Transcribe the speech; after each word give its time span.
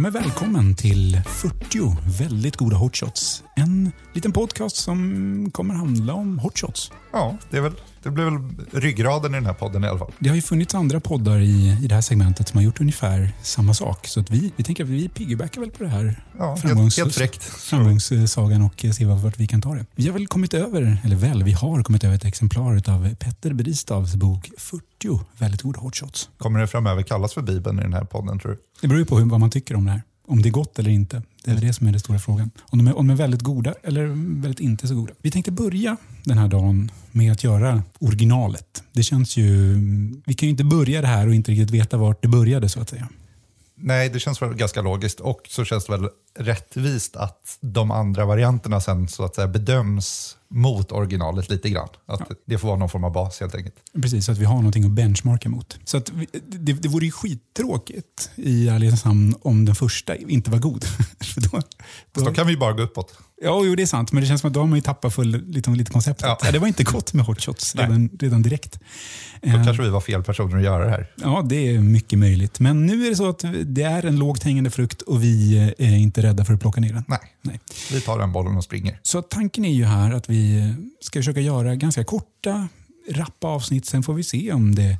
Men 0.00 0.12
välkommen 0.12 0.74
till 0.74 1.20
40 1.26 1.96
väldigt 2.18 2.56
goda 2.56 2.76
hotshots. 2.76 3.42
En 3.56 3.92
liten 4.12 4.32
podcast 4.32 4.76
som 4.76 5.50
kommer 5.52 5.74
handla 5.74 6.14
om 6.14 6.38
hotshots. 6.38 6.92
Ja, 7.12 7.36
det, 7.50 7.56
är 7.56 7.60
väl, 7.60 7.72
det 8.02 8.10
blir 8.10 8.24
väl 8.24 8.38
ryggraden 8.72 9.34
i 9.34 9.34
den 9.34 9.46
här 9.46 9.52
podden 9.52 9.84
i 9.84 9.86
alla 9.86 9.98
fall. 9.98 10.12
Det 10.18 10.28
har 10.28 10.36
ju 10.36 10.42
funnits 10.42 10.74
andra 10.74 11.00
poddar 11.00 11.38
i, 11.38 11.78
i 11.82 11.86
det 11.86 11.94
här 11.94 12.02
segmentet 12.02 12.48
som 12.48 12.58
har 12.58 12.64
gjort 12.64 12.80
ungefär 12.80 13.32
samma 13.42 13.74
sak. 13.74 14.06
Så 14.06 14.20
att 14.20 14.30
vi, 14.30 14.52
vi 14.56 14.64
tänker 14.64 14.84
att 14.84 14.90
vi 14.90 15.08
piggybackar 15.08 15.60
väl 15.60 15.70
på 15.70 15.82
det 15.82 15.88
här 15.88 16.24
Ja, 16.38 16.56
framgångs, 16.56 16.98
helt, 16.98 17.18
helt 17.18 17.44
framgångssagan 17.44 18.62
och 18.62 18.84
se 18.94 19.04
vart 19.04 19.38
vi 19.38 19.46
kan 19.46 19.62
ta 19.62 19.74
det. 19.74 19.86
Vi 19.94 20.06
har 20.06 20.12
väl 20.12 20.26
kommit 20.26 20.54
över, 20.54 20.96
eller 21.04 21.16
väl, 21.16 21.42
vi 21.42 21.52
har 21.52 21.82
kommit 21.82 22.04
över 22.04 22.14
ett 22.14 22.24
exemplar 22.24 22.90
av 22.90 23.14
Petter 23.14 23.52
Bristavs 23.52 24.14
bok 24.14 24.50
40 24.58 25.20
väldigt 25.38 25.62
goda 25.62 25.80
hotshots. 25.80 26.30
Kommer 26.38 26.60
det 26.60 26.66
framöver 26.66 27.02
kallas 27.02 27.34
för 27.34 27.42
Bibeln 27.42 27.78
i 27.78 27.82
den 27.82 27.92
här 27.92 28.04
podden 28.04 28.38
tror 28.38 28.52
du? 28.52 28.58
Det 28.80 28.88
beror 28.88 28.98
ju 28.98 29.06
på 29.06 29.18
hur, 29.18 29.26
vad 29.26 29.40
man 29.40 29.50
tycker 29.50 29.76
om 29.76 29.84
det 29.84 29.90
här. 29.90 30.02
Om 30.26 30.42
det 30.42 30.48
är 30.48 30.50
gott 30.50 30.78
eller 30.78 30.90
inte. 30.90 31.22
Det 31.44 31.50
är 31.50 31.54
väl 31.54 31.66
det 31.66 31.72
som 31.72 31.86
är 31.86 31.90
den 31.90 32.00
stora 32.00 32.18
frågan. 32.18 32.50
Om 32.62 32.78
de, 32.78 32.88
är, 32.88 32.98
om 32.98 33.06
de 33.06 33.12
är 33.12 33.18
väldigt 33.18 33.42
goda 33.42 33.74
eller 33.82 34.06
väldigt 34.40 34.60
inte 34.60 34.88
så 34.88 34.94
goda. 34.94 35.12
Vi 35.22 35.30
tänkte 35.30 35.52
börja 35.52 35.96
den 36.24 36.38
här 36.38 36.48
dagen 36.48 36.90
med 37.12 37.32
att 37.32 37.44
göra 37.44 37.82
originalet. 37.98 38.82
Det 38.92 39.02
känns 39.02 39.36
ju... 39.36 39.74
Vi 40.26 40.34
kan 40.34 40.46
ju 40.46 40.50
inte 40.50 40.64
börja 40.64 41.00
det 41.00 41.06
här 41.06 41.26
och 41.26 41.34
inte 41.34 41.50
riktigt 41.50 41.70
veta 41.70 41.96
vart 41.96 42.22
det 42.22 42.28
började 42.28 42.68
så 42.68 42.80
att 42.80 42.88
säga. 42.88 43.08
Nej, 43.74 44.08
det 44.08 44.20
känns 44.20 44.42
väl 44.42 44.54
ganska 44.54 44.82
logiskt 44.82 45.20
och 45.20 45.40
så 45.48 45.64
känns 45.64 45.86
det 45.86 45.92
väl 45.92 46.08
rättvist 46.38 47.16
att 47.16 47.58
de 47.60 47.90
andra 47.90 48.24
varianterna 48.24 48.80
sen 48.80 49.08
så 49.08 49.24
att 49.24 49.34
säga 49.34 49.48
bedöms 49.48 50.36
mot 50.50 50.92
originalet 50.92 51.50
lite 51.50 51.70
grann. 51.70 51.88
Att 52.06 52.30
det 52.46 52.58
får 52.58 52.68
vara 52.68 52.78
någon 52.78 52.88
form 52.88 53.04
av 53.04 53.12
bas 53.12 53.40
helt 53.40 53.54
enkelt. 53.54 53.74
Precis, 54.02 54.26
så 54.26 54.32
att 54.32 54.38
vi 54.38 54.44
har 54.44 54.54
någonting 54.54 54.84
att 54.84 54.90
benchmarka 54.90 55.48
mot. 55.48 55.78
Så 55.84 55.96
att 55.96 56.10
vi, 56.12 56.26
det, 56.48 56.72
det 56.72 56.88
vore 56.88 57.04
ju 57.04 57.10
skittråkigt 57.10 58.30
i 58.36 58.68
ärlighetens 58.68 59.04
namn 59.04 59.34
om 59.42 59.64
den 59.64 59.74
första 59.74 60.16
inte 60.16 60.50
var 60.50 60.58
god. 60.58 60.84
För 61.20 61.40
då, 61.40 61.48
Fast 61.48 62.26
då 62.26 62.34
kan 62.34 62.46
vi 62.46 62.52
ju 62.52 62.58
bara 62.58 62.72
gå 62.72 62.82
uppåt. 62.82 63.18
Ja, 63.42 63.62
jo, 63.64 63.74
det 63.74 63.82
är 63.82 63.86
sant. 63.86 64.12
Men 64.12 64.20
det 64.20 64.26
känns 64.26 64.40
som 64.40 64.48
att 64.48 64.54
då 64.54 64.60
har 64.60 64.66
man 64.66 64.78
ju 64.78 64.82
tappat 64.82 65.14
full, 65.14 65.44
lite, 65.46 65.70
lite 65.70 65.92
konceptet. 65.92 66.26
Ja. 66.26 66.38
Ja. 66.42 66.52
det 66.52 66.58
var 66.58 66.66
inte 66.66 66.84
gott 66.84 67.12
med 67.12 67.26
hot 67.26 67.40
shots 67.40 67.74
redan, 67.74 68.10
redan 68.18 68.42
direkt. 68.42 68.78
Då 69.42 69.48
Eh, 69.48 69.64
kanske 69.64 69.82
vi 69.82 69.88
var 69.88 70.00
fel 70.00 70.22
personer 70.22 70.56
att 70.56 70.62
göra 70.62 70.84
det 70.84 70.90
här. 70.90 71.10
Ja, 71.16 71.46
det 71.48 71.74
är 71.74 71.78
mycket 71.78 72.18
möjligt. 72.18 72.60
Men 72.60 72.86
nu 72.86 73.06
är 73.06 73.10
det 73.10 73.16
så 73.16 73.28
att 73.28 73.44
det 73.64 73.82
är 73.82 74.06
en 74.06 74.16
lågt 74.16 74.42
hängande 74.42 74.70
frukt 74.70 75.02
och 75.02 75.22
vi 75.22 75.58
är 75.78 75.96
inte 75.96 76.22
rädda 76.22 76.44
för 76.44 76.54
att 76.54 76.60
plocka 76.60 76.80
ner 76.80 76.92
den. 76.92 77.04
Nej, 77.08 77.18
Nej. 77.42 77.60
vi 77.92 78.00
tar 78.00 78.18
den 78.18 78.32
bollen 78.32 78.56
och 78.56 78.64
springer. 78.64 79.00
Så 79.02 79.22
tanken 79.22 79.64
är 79.64 79.72
ju 79.72 79.84
här 79.84 80.12
att 80.12 80.30
vi 80.30 80.74
ska 81.00 81.18
försöka 81.18 81.40
göra 81.40 81.74
ganska 81.74 82.04
korta, 82.04 82.68
rappa 83.10 83.48
avsnitt. 83.48 83.86
Sen 83.86 84.02
får 84.02 84.14
vi 84.14 84.22
se 84.22 84.52
om 84.52 84.74
det 84.74 84.98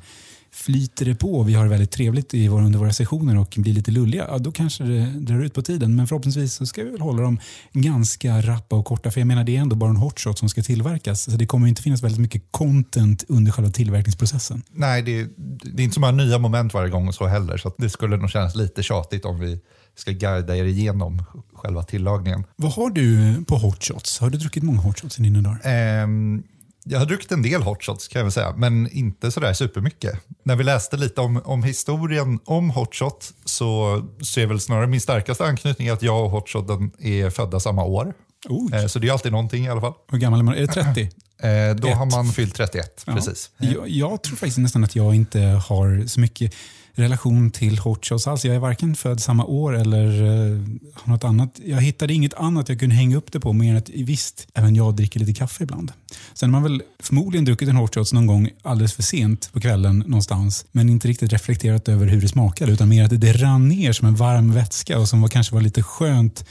flyter 0.53 1.05
det 1.05 1.15
på. 1.15 1.43
Vi 1.43 1.53
har 1.53 1.67
väldigt 1.67 1.91
trevligt 1.91 2.33
i 2.33 2.47
våra, 2.47 2.65
under 2.65 2.79
våra 2.79 2.93
sessioner 2.93 3.37
och 3.37 3.53
blir 3.57 3.73
lite 3.73 3.91
lulliga. 3.91 4.25
Ja, 4.29 4.37
då 4.37 4.51
kanske 4.51 4.83
det 4.83 5.05
drar 5.05 5.43
ut 5.43 5.53
på 5.53 5.61
tiden. 5.61 5.95
Men 5.95 6.07
förhoppningsvis 6.07 6.53
så 6.53 6.65
ska 6.65 6.83
vi 6.83 6.89
väl 6.89 7.01
hålla 7.01 7.21
dem 7.21 7.39
ganska 7.73 8.41
rappa 8.41 8.75
och 8.75 8.85
korta. 8.85 9.11
För 9.11 9.21
jag 9.21 9.27
menar, 9.27 9.43
det 9.43 9.57
är 9.57 9.61
ändå 9.61 9.75
bara 9.75 9.89
en 9.89 9.95
hot 9.95 10.19
shot 10.19 10.39
som 10.39 10.49
ska 10.49 10.61
tillverkas. 10.61 11.23
Så 11.23 11.31
det 11.31 11.45
kommer 11.45 11.67
inte 11.67 11.81
finnas 11.81 12.03
väldigt 12.03 12.21
mycket 12.21 12.43
content 12.51 13.25
under 13.27 13.51
själva 13.51 13.71
tillverkningsprocessen. 13.71 14.61
Nej, 14.71 15.01
det, 15.01 15.27
det 15.63 15.81
är 15.81 15.83
inte 15.83 15.93
så 15.93 15.99
många 15.99 16.11
nya 16.11 16.39
moment 16.39 16.73
varje 16.73 16.89
gång 16.89 17.07
och 17.07 17.15
så 17.15 17.27
heller. 17.27 17.57
Så 17.57 17.73
det 17.77 17.89
skulle 17.89 18.17
nog 18.17 18.29
kännas 18.29 18.55
lite 18.55 18.83
tjatigt 18.83 19.25
om 19.25 19.39
vi 19.39 19.59
ska 19.95 20.11
guida 20.11 20.55
er 20.57 20.63
igenom 20.63 21.23
själva 21.53 21.83
tillagningen. 21.83 22.43
Vad 22.55 22.71
har 22.71 22.89
du 22.89 23.35
på 23.47 23.55
hot 23.57 23.83
shots? 23.83 24.19
Har 24.19 24.29
du 24.29 24.37
druckit 24.37 24.63
många 24.63 24.79
hot 24.79 24.99
shots 25.01 25.19
i 25.19 25.21
dina 25.23 25.41
dagar? 25.41 25.59
Ehm, 25.63 26.43
jag 26.83 26.99
har 26.99 27.05
druckit 27.05 27.31
en 27.31 27.41
del 27.41 27.61
hot 27.61 27.83
shots 27.83 28.07
kan 28.07 28.19
jag 28.19 28.23
väl 28.25 28.31
säga, 28.31 28.53
men 28.57 28.89
inte 28.91 29.31
sådär 29.31 29.53
supermycket. 29.53 30.19
När 30.43 30.55
vi 30.55 30.63
läste 30.63 30.97
lite 30.97 31.21
om, 31.21 31.41
om 31.45 31.63
historien 31.63 32.39
om 32.45 32.69
hot 32.69 32.95
shot 32.95 33.33
så, 33.45 34.01
så 34.21 34.39
är 34.39 34.45
väl 34.45 34.59
snarare 34.59 34.87
min 34.87 35.01
starkaste 35.01 35.45
anknytning 35.45 35.89
att 35.89 36.01
jag 36.01 36.25
och 36.25 36.31
hot 36.31 36.49
shoten 36.49 36.91
är 36.99 37.29
födda 37.29 37.59
samma 37.59 37.83
år. 37.83 38.13
Oj. 38.49 38.69
Eh, 38.73 38.87
så 38.87 38.99
det 38.99 39.07
är 39.07 39.11
alltid 39.11 39.31
någonting 39.31 39.65
i 39.65 39.69
alla 39.69 39.81
fall. 39.81 39.93
Hur 40.11 40.17
gammal 40.17 40.39
är 40.39 40.43
man? 40.43 40.55
Är 40.55 40.61
det 40.61 40.67
30? 40.73 41.01
Eh, 41.01 41.75
då 41.75 41.87
Ett. 41.87 41.97
har 41.97 42.05
man 42.11 42.27
fyllt 42.31 42.55
31, 42.55 43.03
Ja. 43.07 43.13
precis. 43.13 43.49
Jag, 43.57 43.89
jag 43.89 44.23
tror 44.23 44.35
faktiskt 44.35 44.57
nästan 44.57 44.83
att 44.83 44.95
jag 44.95 45.15
inte 45.15 45.39
har 45.39 46.07
så 46.07 46.19
mycket 46.19 46.53
relation 46.93 47.51
till 47.51 47.79
hot 47.79 48.05
shots 48.05 48.27
alls. 48.27 48.45
Jag 48.45 48.55
är 48.55 48.59
varken 48.59 48.95
född 48.95 49.21
samma 49.21 49.45
år 49.45 49.75
eller 49.75 50.21
uh, 50.21 50.67
har 50.93 51.13
något 51.13 51.23
annat. 51.23 51.59
Jag 51.65 51.81
hittade 51.81 52.13
inget 52.13 52.33
annat 52.33 52.69
jag 52.69 52.79
kunde 52.79 52.95
hänga 52.95 53.17
upp 53.17 53.31
det 53.31 53.39
på 53.39 53.53
mer 53.53 53.71
än 53.71 53.77
att 53.77 53.89
visst, 53.89 54.47
även 54.53 54.75
jag 54.75 54.95
dricker 54.95 55.19
lite 55.19 55.33
kaffe 55.33 55.63
ibland. 55.63 55.91
Sen 56.33 56.53
har 56.53 56.61
man 56.61 56.71
väl 56.71 56.83
förmodligen 56.99 57.45
druckit 57.45 57.69
en 57.69 57.75
hot 57.75 57.95
shots 57.95 58.13
någon 58.13 58.27
gång 58.27 58.49
alldeles 58.61 58.93
för 58.93 59.03
sent 59.03 59.49
på 59.53 59.61
kvällen 59.61 59.99
någonstans. 59.99 60.65
Men 60.71 60.89
inte 60.89 61.07
riktigt 61.07 61.33
reflekterat 61.33 61.89
över 61.89 62.07
hur 62.07 62.21
det 62.21 62.27
smakade 62.27 62.71
utan 62.71 62.89
mer 62.89 63.03
att 63.03 63.21
det 63.21 63.33
rann 63.33 63.67
ner 63.67 63.93
som 63.93 64.07
en 64.07 64.15
varm 64.15 64.53
vätska 64.53 64.99
och 64.99 65.09
som 65.09 65.21
var, 65.21 65.29
kanske 65.29 65.53
var 65.53 65.61
lite 65.61 65.83
skönt 65.83 66.45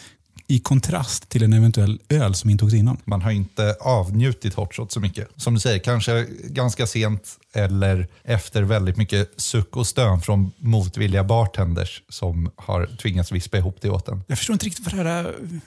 i 0.50 0.58
kontrast 0.58 1.28
till 1.28 1.42
en 1.42 1.52
eventuell 1.52 2.00
öl 2.08 2.34
som 2.34 2.50
intogs 2.50 2.74
innan. 2.74 2.96
Man 3.04 3.22
har 3.22 3.30
inte 3.30 3.76
avnjutit 3.80 4.54
hot 4.54 4.74
shot 4.74 4.92
så 4.92 5.00
mycket. 5.00 5.28
Som 5.36 5.54
du 5.54 5.60
säger, 5.60 5.78
kanske 5.78 6.26
ganska 6.44 6.86
sent 6.86 7.38
eller 7.52 8.08
efter 8.24 8.62
väldigt 8.62 8.96
mycket 8.96 9.30
suck 9.36 9.76
och 9.76 9.86
stön 9.86 10.20
från 10.20 10.52
motvilliga 10.58 11.24
bartenders 11.24 12.02
som 12.08 12.50
har 12.56 12.86
tvingats 12.86 13.32
vispa 13.32 13.58
ihop 13.58 13.76
det 13.80 13.90
åt 13.90 14.08
en. 14.08 14.22
Jag 14.26 14.38
förstår 14.38 14.54
inte 14.54 14.66
riktigt 14.66 14.92
var 14.92 15.04
det 15.04 15.10
här 15.10 15.24
äh, 15.24 15.58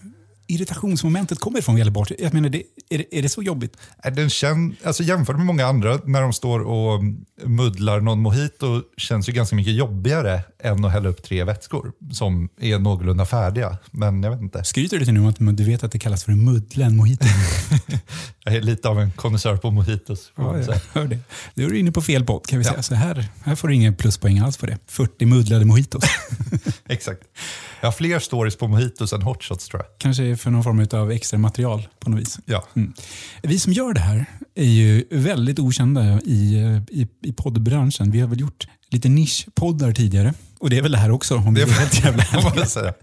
irritationsmomentet 0.48 1.40
kommer 1.40 1.60
ifrån 1.60 1.76
vad 1.76 1.80
gäller. 1.80 2.22
Jag 2.24 2.34
menar, 2.34 2.50
det, 2.50 2.64
är, 2.90 2.98
det, 2.98 3.18
är 3.18 3.22
det 3.22 3.30
så 3.30 3.44
jobbigt? 3.44 3.78
Är 3.98 4.12
Den 4.12 4.30
känn, 4.30 4.76
alltså 4.84 5.04
jämfört 5.04 5.36
med 5.38 5.46
många 5.46 5.66
andra, 5.66 6.00
när 6.06 6.22
de 6.22 6.34
står 6.34 6.60
och 6.60 7.02
muddlar 7.46 8.00
någon 8.02 8.20
mojito 8.22 8.82
känns 8.98 9.30
ju 9.30 9.34
ganska 9.34 9.56
mycket 9.56 9.74
jobbigare 9.74 10.42
än 10.64 10.86
att 10.86 10.92
hälla 10.92 11.10
upp 11.10 11.24
tre 11.24 11.44
vätskor 11.44 11.92
som 12.12 12.50
är 12.60 12.80
någorlunda 12.80 13.26
färdiga. 13.26 13.78
Men 13.92 14.24
jag 14.24 14.32
vet 14.32 14.42
inte. 14.42 14.64
Skryter 14.64 15.00
du 15.00 15.06
till 15.06 15.14
nu 15.14 15.20
om 15.20 15.28
att 15.28 15.58
du 15.58 15.64
vet 15.64 15.84
att 15.84 15.92
det 15.92 16.00
kallas 16.00 16.24
för 16.24 16.32
en 16.32 16.46
muddla, 16.46 16.86
en 16.86 16.96
mojito? 16.96 17.26
Jag 18.46 18.56
är 18.56 18.62
lite 18.62 18.90
av 18.90 19.00
en 19.00 19.12
konnässör 19.12 19.58
på 19.58 19.72
mojitos. 19.72 20.32
Ja, 20.36 20.58
jag 20.60 20.76
hör 20.94 21.08
det. 21.08 21.20
Nu 21.54 21.66
är 21.66 21.70
du 21.70 21.80
inne 21.80 21.92
på 21.92 22.02
fel 22.02 22.26
podd 22.26 22.46
kan 22.48 22.60
vi 22.60 22.66
Ja. 22.66 22.72
säga. 22.72 22.84
Så 22.84 22.96
här, 22.96 23.26
här 23.44 23.56
får 23.56 23.68
du 23.68 23.76
inga 23.76 23.94
pluspoäng 23.94 24.40
alls 24.40 24.58
för 24.58 24.68
det. 24.68 24.78
40 24.88 25.26
muddlade 25.26 25.66
mojitos. 25.66 26.04
Exakt. 26.90 27.22
Jag 27.82 27.88
har 27.88 27.92
fler 27.92 28.20
stories 28.20 28.56
på 28.56 28.68
mojitos 28.68 29.14
än 29.14 29.22
hot 29.22 29.44
shots 29.44 29.68
tror 29.68 29.82
jag. 29.84 29.90
Kanske 30.00 30.33
för 30.36 30.52
någon 30.52 30.64
form 30.64 30.88
av 31.02 31.12
extra 31.12 31.40
material 31.40 31.88
på 32.00 32.10
något 32.10 32.20
vis. 32.20 32.40
Ja. 32.46 32.64
Mm. 32.76 32.94
Vi 33.44 33.60
som 33.60 33.74
gör 33.74 33.94
det 33.94 34.00
här 34.00 34.26
är 34.56 34.66
ju 34.66 35.06
väldigt 35.12 35.60
okända 35.60 36.22
i, 36.22 36.56
i, 36.90 37.08
i 37.22 37.34
poddbranschen. 37.34 38.12
Vi 38.12 38.20
har 38.20 38.28
väl 38.28 38.40
gjort 38.40 38.68
lite 38.90 39.10
nischpoddar 39.10 39.92
tidigare. 39.92 40.34
Och 40.60 40.70
det 40.70 40.78
är 40.78 40.82
väl 40.82 40.92
det 40.92 40.98
här 40.98 41.12
också 41.12 41.36
om 41.36 41.54
vi 41.54 41.62
Det 41.62 41.72
är 41.72 41.80
helt 41.80 42.04
jävla 42.06 42.24
ärliga. 42.32 42.94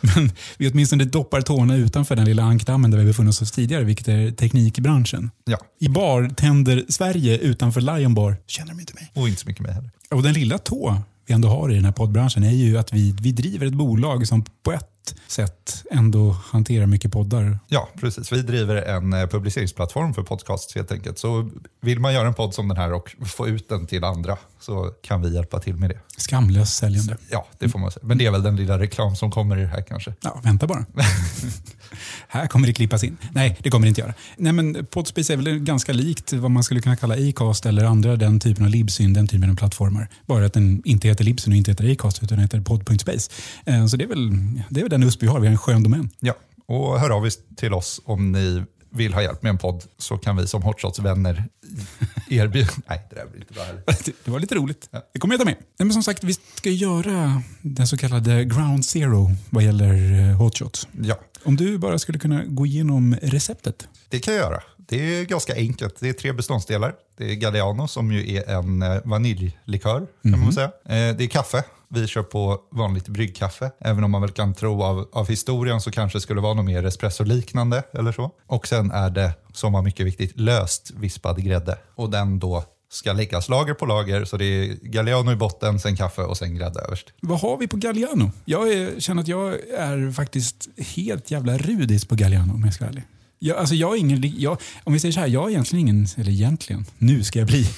Men 0.00 0.32
vi 0.58 0.70
åtminstone 0.70 1.04
doppar 1.04 1.40
tårna 1.40 1.76
utanför 1.76 2.16
den 2.16 2.24
lilla 2.24 2.42
ankdammen 2.42 2.90
där 2.90 2.98
vi 2.98 3.04
befunnit 3.04 3.42
oss 3.42 3.52
tidigare, 3.52 3.84
vilket 3.84 4.08
är 4.08 4.30
teknikbranschen. 4.30 5.30
Ja, 5.44 5.58
I 5.80 5.88
bartender 5.88 6.84
Sverige 6.88 7.38
utanför 7.38 7.80
Lion 7.80 8.14
Bar 8.14 8.36
känner 8.46 8.70
de 8.70 8.80
inte 8.80 8.94
mig. 8.94 9.10
och 9.14 9.28
inte 9.28 9.40
så 9.40 9.48
mycket 9.48 9.62
mer 9.62 9.72
heller. 9.72 9.90
Och 10.10 10.22
den 10.22 10.34
lilla 10.34 10.58
tå 10.58 11.02
vi 11.26 11.34
ändå 11.34 11.48
har 11.48 11.72
i 11.72 11.74
den 11.74 11.84
här 11.84 11.92
poddbranschen 11.92 12.44
är 12.44 12.50
ju 12.50 12.78
att 12.78 12.92
vi, 12.92 13.16
vi 13.22 13.32
driver 13.32 13.66
ett 13.66 13.74
bolag 13.74 14.28
som 14.28 14.44
på 14.62 14.72
ett 14.72 14.91
sätt 15.26 15.84
ändå 15.90 16.36
hanterar 16.44 16.86
mycket 16.86 17.12
poddar. 17.12 17.58
Ja, 17.68 17.88
precis. 18.00 18.32
Vi 18.32 18.42
driver 18.42 18.76
en 18.76 19.12
eh, 19.12 19.26
publiceringsplattform 19.26 20.14
för 20.14 20.22
podcasts 20.22 20.74
helt 20.74 20.92
enkelt. 20.92 21.18
Så 21.18 21.50
vill 21.80 22.00
man 22.00 22.12
göra 22.14 22.28
en 22.28 22.34
podd 22.34 22.54
som 22.54 22.68
den 22.68 22.76
här 22.76 22.92
och 22.92 23.16
få 23.26 23.48
ut 23.48 23.68
den 23.68 23.86
till 23.86 24.04
andra 24.04 24.36
så 24.60 24.90
kan 25.02 25.22
vi 25.22 25.34
hjälpa 25.34 25.58
till 25.60 25.76
med 25.76 25.90
det. 25.90 25.98
Skamlöst 26.16 26.76
säljande. 26.76 27.16
Ja, 27.30 27.46
det 27.58 27.68
får 27.68 27.78
man 27.78 27.90
säga. 27.90 28.06
Men 28.06 28.18
det 28.18 28.26
är 28.26 28.30
väl 28.30 28.42
den 28.42 28.56
lilla 28.56 28.78
reklam 28.78 29.16
som 29.16 29.30
kommer 29.30 29.58
i 29.58 29.60
det 29.60 29.66
här 29.66 29.82
kanske. 29.82 30.14
Ja, 30.20 30.40
vänta 30.44 30.66
bara. 30.66 30.84
här 32.28 32.46
kommer 32.46 32.66
det 32.66 32.72
klippas 32.72 33.04
in. 33.04 33.16
Nej, 33.32 33.58
det 33.62 33.70
kommer 33.70 33.86
det 33.86 33.88
inte 33.88 34.00
göra. 34.00 34.14
Nej, 34.36 34.52
men 34.52 34.86
Podspace 34.86 35.32
är 35.32 35.36
väl 35.36 35.58
ganska 35.58 35.92
likt 35.92 36.32
vad 36.32 36.50
man 36.50 36.64
skulle 36.64 36.80
kunna 36.80 36.96
kalla 36.96 37.14
Acast 37.14 37.66
eller 37.66 37.84
andra 37.84 38.16
den 38.16 38.40
typen 38.40 38.64
av 38.64 38.70
Libsyn, 38.70 39.12
den 39.12 39.26
typen 39.28 39.50
av 39.50 39.56
plattformar. 39.56 40.08
Bara 40.26 40.46
att 40.46 40.52
den 40.52 40.82
inte 40.84 41.08
heter 41.08 41.24
Libsyn 41.24 41.52
och 41.52 41.56
inte 41.56 41.70
heter 41.70 41.92
Acast 41.92 42.22
utan 42.22 42.38
heter 42.38 42.60
podd.space. 42.60 43.30
Eh, 43.66 43.86
Så 43.86 43.96
det 43.96 44.04
är, 44.04 44.08
väl, 44.08 44.30
det 44.70 44.80
är 44.80 44.82
väl 44.84 44.90
den 44.92 45.02
USP 45.02 45.22
vi 45.22 45.26
har. 45.26 45.40
Vi 45.40 45.46
har 45.46 45.52
en 45.52 45.58
skön 45.58 45.82
domän. 45.82 46.10
Ja, 46.20 46.34
och 46.66 47.00
hör 47.00 47.10
av 47.10 47.26
er 47.26 47.32
till 47.56 47.72
oss 47.74 48.00
om 48.04 48.32
ni 48.32 48.62
vill 48.94 49.14
ha 49.14 49.22
hjälp 49.22 49.42
med 49.42 49.50
en 49.50 49.58
podd 49.58 49.84
så 49.98 50.18
kan 50.18 50.36
vi 50.36 50.46
som 50.46 50.62
Hotshots-vänner 50.62 51.44
erbjuda... 52.30 52.70
Nej, 52.88 53.06
det 53.10 53.16
där 53.16 53.26
blir 53.26 53.40
inte 53.40 53.52
bra 53.54 53.62
heller. 53.64 53.82
Det- 54.24 54.30
var 54.30 54.40
lite 54.40 54.54
roligt. 54.54 54.88
Det 55.12 55.18
kommer 55.20 55.34
jag 55.34 55.40
ta 55.40 55.44
med. 55.44 55.54
Nej, 55.58 55.86
men 55.86 55.92
som 55.92 56.02
sagt, 56.02 56.24
vi 56.24 56.32
ska 56.54 56.70
göra 56.70 57.42
den 57.62 57.86
så 57.88 57.96
kallade 57.96 58.44
ground 58.44 58.84
zero 58.84 59.30
vad 59.50 59.64
gäller 59.64 60.28
eh, 60.30 60.36
hotshots. 60.36 60.88
Ja, 61.02 61.18
Om 61.44 61.56
du 61.56 61.78
bara 61.78 61.98
skulle 61.98 62.18
kunna 62.18 62.44
gå 62.44 62.66
igenom 62.66 63.16
receptet. 63.22 63.88
det 64.08 64.18
kan 64.18 64.34
jag 64.34 64.42
göra. 64.42 64.62
Det 64.76 64.96
är 65.20 65.24
ganska 65.24 65.54
enkelt. 65.54 65.96
Det 66.00 66.08
är 66.08 66.12
tre 66.12 66.32
beståndsdelar. 66.32 66.94
Det 67.18 67.30
är 67.30 67.34
Galliano 67.34 67.88
som 67.88 68.12
ju 68.12 68.36
är 68.36 68.50
en 68.58 68.82
eh, 68.82 68.98
vaniljlikör 69.04 70.06
kan 70.22 70.40
man 70.40 70.52
säga. 70.52 70.66
Eh, 70.66 71.16
Det 71.16 71.24
är 71.24 71.28
kaffe. 71.28 71.64
Vi 71.94 72.06
kör 72.06 72.22
på 72.22 72.60
vanligt 72.70 73.08
bryggkaffe. 73.08 73.70
Även 73.80 74.04
om 74.04 74.10
man 74.10 74.20
väl 74.20 74.30
kan 74.30 74.54
tro 74.54 74.82
av, 74.82 75.08
av 75.12 75.28
historien 75.28 75.80
så 75.80 75.90
kanske 75.90 76.18
det 76.18 76.22
skulle 76.22 76.40
vara 76.40 76.54
något 76.54 76.64
mer 76.64 76.86
espresso-liknande 76.86 77.82
eller 77.92 78.12
så. 78.12 78.30
Och 78.46 78.66
sen 78.66 78.90
är 78.90 79.10
det, 79.10 79.32
som 79.52 79.72
var 79.72 79.82
mycket 79.82 80.06
viktigt, 80.06 80.40
löst 80.40 80.90
vispad 80.96 81.44
grädde. 81.44 81.78
Och 81.94 82.10
den 82.10 82.38
då 82.38 82.64
ska 82.90 83.12
läggas 83.12 83.48
lager 83.48 83.74
på 83.74 83.86
lager. 83.86 84.24
Så 84.24 84.36
det 84.36 84.44
är 84.44 84.76
Galliano 84.82 85.32
i 85.32 85.36
botten, 85.36 85.80
sen 85.80 85.96
kaffe 85.96 86.22
och 86.22 86.36
sen 86.36 86.54
grädde 86.54 86.80
överst. 86.80 87.12
Vad 87.20 87.40
har 87.40 87.56
vi 87.56 87.68
på 87.68 87.76
Galliano? 87.76 88.32
Jag 88.44 88.72
är, 88.72 89.00
känner 89.00 89.22
att 89.22 89.28
jag 89.28 89.54
är 89.78 90.12
faktiskt 90.12 90.68
helt 90.76 91.30
jävla 91.30 91.58
rudis 91.58 92.04
på 92.04 92.14
Galliano 92.14 92.54
om 92.54 92.64
jag 92.64 92.74
ska 92.74 92.84
vara 92.84 92.92
ärlig. 92.92 93.04
Jag, 93.38 93.56
alltså 93.56 93.74
jag 93.74 93.94
är 93.94 93.98
ingen, 93.98 94.34
jag, 94.38 94.58
om 94.84 94.92
vi 94.92 95.00
säger 95.00 95.12
så 95.12 95.20
här, 95.20 95.26
jag 95.26 95.44
är 95.44 95.50
egentligen 95.50 95.88
ingen, 95.88 96.06
eller 96.16 96.30
egentligen, 96.30 96.84
nu 96.98 97.24
ska 97.24 97.38
jag 97.38 97.48
bli. 97.48 97.68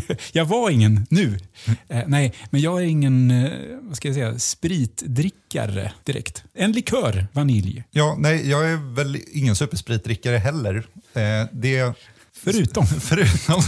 jag 0.32 0.44
var 0.44 0.70
ingen 0.70 1.06
nu. 1.10 1.38
Eh, 1.88 2.02
nej, 2.06 2.34
men 2.50 2.60
jag 2.60 2.82
är 2.82 2.86
ingen, 2.86 3.30
eh, 3.30 3.50
vad 3.82 3.96
ska 3.96 4.08
jag 4.08 4.14
säga, 4.14 4.38
spritdrickare 4.38 5.92
direkt. 6.04 6.44
En 6.54 6.72
likör, 6.72 7.26
vanilj. 7.32 7.84
Ja, 7.90 8.16
nej, 8.18 8.50
jag 8.50 8.70
är 8.70 8.94
väl 8.94 9.18
ingen 9.32 9.56
superspritdrickare 9.56 10.36
heller. 10.36 10.76
Eh, 11.14 11.48
det 11.52 11.94
Förutom? 12.44 12.86
Förutom 13.00 13.62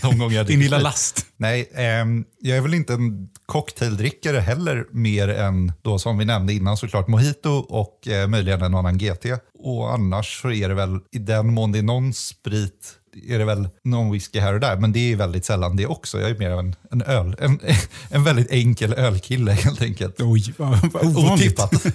de 0.00 0.18
gånger 0.18 0.36
jag 0.36 0.46
Din 0.46 0.60
lilla 0.60 0.78
last. 0.78 1.26
Nej, 1.36 1.70
eh, 1.74 2.04
jag 2.38 2.56
är 2.56 2.60
väl 2.60 2.74
inte 2.74 2.92
en 2.92 3.28
cocktaildrickare 3.46 4.40
heller 4.40 4.86
mer 4.90 5.28
än 5.28 5.72
då 5.82 5.98
som 5.98 6.18
vi 6.18 6.24
nämnde 6.24 6.52
innan 6.52 6.76
såklart 6.76 7.08
mojito 7.08 7.50
och 7.50 8.08
eh, 8.08 8.28
möjligen 8.28 8.62
en 8.62 8.74
annan 8.74 8.98
GT. 8.98 9.26
Och 9.58 9.92
annars 9.92 10.42
så 10.42 10.50
är 10.50 10.68
det 10.68 10.74
väl 10.74 11.00
i 11.12 11.18
den 11.18 11.54
mån 11.54 11.72
det 11.72 11.78
är 11.78 11.82
någon 11.82 12.12
sprit 12.12 12.98
är 13.28 13.38
det 13.38 13.44
väl 13.44 13.68
någon 13.84 14.12
whisky 14.12 14.38
här 14.40 14.54
och 14.54 14.60
där, 14.60 14.76
men 14.76 14.92
det 14.92 15.12
är 15.12 15.16
väldigt 15.16 15.44
sällan 15.44 15.76
det 15.76 15.86
också. 15.86 16.20
Jag 16.20 16.30
är 16.30 16.38
mer 16.38 16.50
en, 16.50 16.74
en 16.90 17.02
öl, 17.02 17.36
en, 17.38 17.60
en 18.10 18.24
väldigt 18.24 18.50
enkel 18.50 18.92
ölkille 18.92 19.52
helt 19.52 19.82
enkelt. 19.82 20.20
Oj, 20.20 20.54
vad, 20.56 20.92
vad 20.92 21.04
ovanligt. 21.16 21.60
Otippat. 21.60 21.86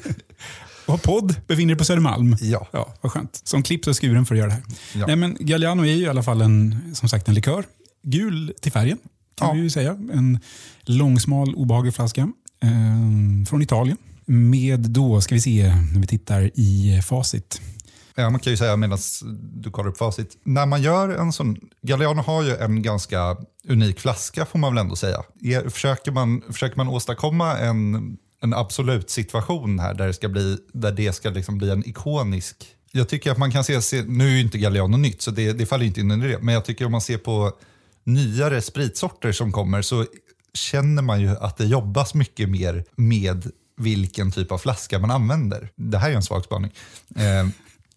har 0.86 0.98
podd, 0.98 1.36
befinner 1.48 1.74
dig 1.74 1.78
på 1.78 1.86
Södermalm. 1.86 2.38
Ja. 2.42 2.68
ja. 2.72 2.94
Vad 3.02 3.12
skönt. 3.12 3.42
Som 3.44 3.64
klipps 3.64 3.88
och 3.88 4.02
skuren 4.02 4.26
för 4.26 4.36
att 4.36 4.40
göra 4.40 4.48
det 4.50 4.54
här. 4.54 4.64
Ja. 4.96 5.08
Nej, 5.08 5.16
men 5.16 5.38
Galliano 5.40 5.82
är 5.84 5.94
ju 5.94 6.04
i 6.04 6.08
alla 6.08 6.24
fall 6.24 6.42
en, 6.42 6.92
som 6.96 7.10
sagt 7.10 7.28
en 7.28 7.34
likör. 7.36 7.64
Gul 8.04 8.54
till 8.62 8.72
färgen, 8.72 8.98
kan 9.38 9.48
Ja. 9.48 9.54
vi 9.54 9.60
ju 9.60 9.70
säga. 9.70 9.92
En 9.92 10.40
långsmal, 10.82 11.56
obehaglig 11.56 11.96
flaska. 11.96 12.22
Eh, 12.64 13.46
från 13.50 13.62
Italien. 13.62 13.98
Med 14.30 14.80
då, 14.80 15.22
ska 15.22 15.36
vi 15.36 15.42
se, 15.42 15.76
när 15.94 16.00
vi 16.02 16.08
tittar 16.08 16.52
i 16.54 17.02
facit. 17.06 17.62
Ja, 18.20 18.30
man 18.30 18.40
kan 18.40 18.54
ju 18.54 18.58
säga 18.58 18.76
medan 18.76 19.00
du 19.54 19.72
kollar 19.72 19.90
upp 19.90 19.98
facit. 19.98 20.38
När 20.44 20.66
man 20.66 20.82
gör 20.82 21.10
en 21.10 21.34
sån... 21.34 21.58
Galliano 21.82 22.22
har 22.22 22.44
ju 22.44 22.56
en 22.56 22.82
ganska 22.82 23.38
unik 23.68 24.00
flaska 24.00 24.46
får 24.46 24.60
man 24.60 24.76
väl 24.76 24.82
ändå 24.82 24.96
säga. 24.96 25.24
Försöker 25.70 26.12
man, 26.12 26.42
försöker 26.52 26.78
man 26.78 26.88
åstadkomma 26.88 27.58
en, 27.58 28.18
en 28.42 28.54
absolut 28.54 29.10
situation 29.10 29.80
här 29.80 29.94
där 29.94 30.08
det 30.08 30.14
ska 30.14 30.30
bli, 30.30 30.58
där 30.74 30.92
det 30.92 31.14
ska 31.14 31.30
liksom 31.30 31.58
bli 31.58 31.70
en 31.70 31.90
ikonisk... 31.90 32.66
Jag 32.92 33.10
tycker 33.10 33.32
att 33.32 33.38
man 33.38 33.52
kan 33.52 33.64
se, 33.64 33.82
se 33.82 34.02
nu 34.02 34.28
är 34.28 34.32
ju 34.32 34.42
inte 34.42 34.58
Galliano 34.58 34.98
nytt 34.98 35.22
så 35.22 35.32
det, 35.32 35.54
det 35.54 35.66
faller 35.66 35.86
inte 35.86 36.00
in 36.00 36.12
under 36.12 36.28
det, 36.28 36.40
men 36.40 36.54
jag 36.54 36.66
tycker 36.66 36.86
om 36.86 36.92
man 36.92 37.02
ser 37.02 37.18
på 37.18 37.52
nyare 38.04 38.62
spritsorter 38.62 39.32
som 39.32 39.52
kommer 39.52 39.82
så 39.82 40.06
känner 40.54 41.02
man 41.02 41.22
ju 41.22 41.30
att 41.30 41.58
det 41.58 41.66
jobbas 41.66 42.14
mycket 42.14 42.50
mer 42.50 42.86
med 42.96 43.52
vilken 43.78 44.32
typ 44.32 44.52
av 44.52 44.58
flaska 44.58 45.00
man 45.00 45.12
använder. 45.12 45.70
Det 45.76 45.98
här 45.98 46.12
är 46.12 46.16
en 46.16 46.24
svag 46.24 46.44
spaning. 46.44 46.72
Eh, 47.16 47.48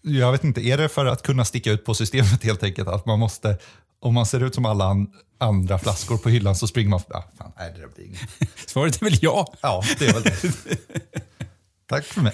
jag 0.03 0.33
vet 0.33 0.45
inte, 0.45 0.61
är 0.61 0.79
det 0.79 0.89
för 0.89 1.07
att 1.07 1.23
kunna 1.23 1.45
sticka 1.45 1.73
ut 1.73 1.85
på 1.85 1.95
systemet 1.95 2.45
helt 2.45 2.63
enkelt? 2.63 2.89
Att 2.89 3.07
man 3.07 3.19
måste, 3.19 3.59
om 4.01 4.15
man 4.15 4.27
ser 4.27 4.43
ut 4.43 4.55
som 4.55 4.65
alla 4.67 4.85
an, 4.85 5.11
andra 5.39 5.79
flaskor 5.79 6.19
på 6.19 6.29
hyllan 6.29 6.57
så 6.57 6.67
springer 6.67 6.91
man... 6.91 7.01
Ah, 7.09 7.23
fan, 7.39 7.53
nej, 7.59 7.75
det 7.77 7.95
blir 7.95 8.07
inget. 8.07 8.21
Svaret 8.67 9.03
är 9.03 9.05
väl 9.05 9.19
ja. 9.23 9.55
Ja, 9.61 9.83
det 9.99 10.07
är 10.07 10.13
väl 10.13 10.23
det. 10.23 10.43
Tack 11.89 12.05
för 12.05 12.21
mig. 12.21 12.33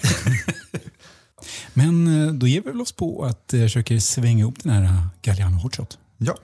Men 1.73 2.27
eh, 2.27 2.33
då 2.33 2.47
ger 2.47 2.61
vi 2.61 2.69
väl 2.71 2.81
oss 2.81 2.91
på 2.91 3.25
att 3.25 3.53
eh, 3.53 3.61
försöka 3.61 3.99
svänga 3.99 4.45
upp 4.45 4.63
den 4.63 4.71
här 4.71 4.83
eh, 4.83 5.07
Galliano 5.21 5.57
Hot 5.57 5.75
Shot. 5.75 5.97
Ja. 6.17 6.37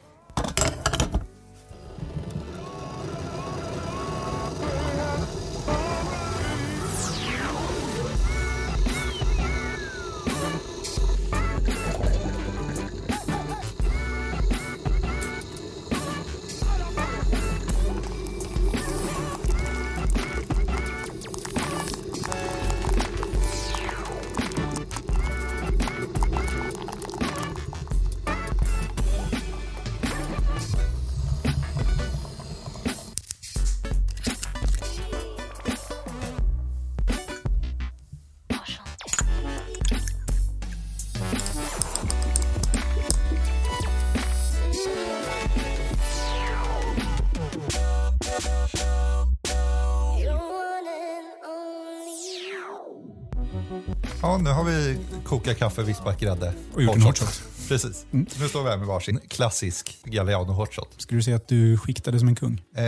Ja, 54.33 54.37
nu 54.37 54.49
har 54.49 54.63
vi 54.63 54.97
kokat 55.23 55.57
kaffe, 55.57 55.83
vispat 55.83 56.19
grädde. 56.19 56.53
Och 56.73 56.83
gjort 56.83 56.95
en 56.95 57.01
hot 57.01 57.17
shot. 57.17 57.43
Precis. 57.67 58.05
Nu 58.11 58.47
står 58.49 58.63
vi 58.63 58.69
här 58.69 58.77
med 58.77 58.87
varsin 58.87 59.19
klassisk 59.27 59.97
Galliano 60.03 60.53
hot 60.53 60.73
shot. 60.73 60.95
Skulle 60.97 61.19
du 61.19 61.23
säga 61.23 61.35
att 61.35 61.47
du 61.47 61.77
skiktade 61.77 62.19
som 62.19 62.27
en 62.27 62.35
kung? 62.35 62.61
Eh, 62.75 62.85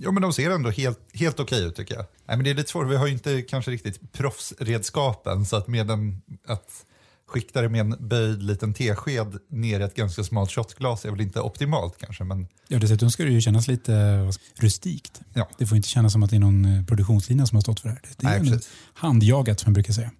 ja, 0.00 0.10
men 0.12 0.22
de 0.22 0.32
ser 0.32 0.50
ändå 0.50 0.70
helt, 0.70 0.98
helt 1.14 1.40
okej 1.40 1.64
ut 1.64 1.76
tycker 1.76 1.94
jag. 1.94 2.04
Nej, 2.26 2.36
men 2.36 2.44
det 2.44 2.50
är 2.50 2.54
lite 2.54 2.70
svårt, 2.70 2.86
vi 2.86 2.96
har 2.96 3.06
ju 3.06 3.12
inte 3.12 3.42
kanske 3.42 3.70
riktigt 3.70 4.12
proffsredskapen 4.12 5.46
så 5.46 5.56
att 5.56 5.68
med 5.68 5.90
en, 5.90 6.22
att 6.46 6.84
skikta 7.28 7.62
det 7.62 7.68
med 7.68 7.80
en 7.80 8.08
böjd 8.08 8.42
liten 8.42 8.74
tesked 8.74 9.38
ner 9.50 9.80
i 9.80 9.82
ett 9.82 9.94
ganska 9.94 10.24
smalt 10.24 10.50
shotglas 10.50 11.04
är 11.04 11.10
väl 11.10 11.20
inte 11.20 11.40
optimalt 11.40 11.94
kanske. 11.98 12.24
Men 12.24 12.46
Ja, 12.68 12.78
dessutom 12.78 13.10
ska 13.10 13.24
det 13.24 13.30
ju 13.30 13.40
kännas 13.40 13.68
lite 13.68 13.92
rustikt. 14.54 15.20
ja, 15.34 15.48
Det 15.58 15.66
får 15.66 15.76
inte 15.76 15.88
kännas 15.88 16.12
som 16.12 16.22
att 16.22 16.30
det 16.30 16.36
är 16.36 16.40
någon 16.40 16.64
eh, 16.64 16.84
produktionslinje 16.84 17.46
som 17.46 17.56
har 17.56 17.60
stått 17.62 17.80
för 17.80 17.88
det 17.88 17.94
här. 17.94 18.02
Det 18.16 18.26
är 18.26 18.50
Nej, 18.50 18.60
handjagat 18.94 19.60
som 19.60 19.70
jag 19.70 19.74
brukar 19.74 19.92
säga. 19.92 20.10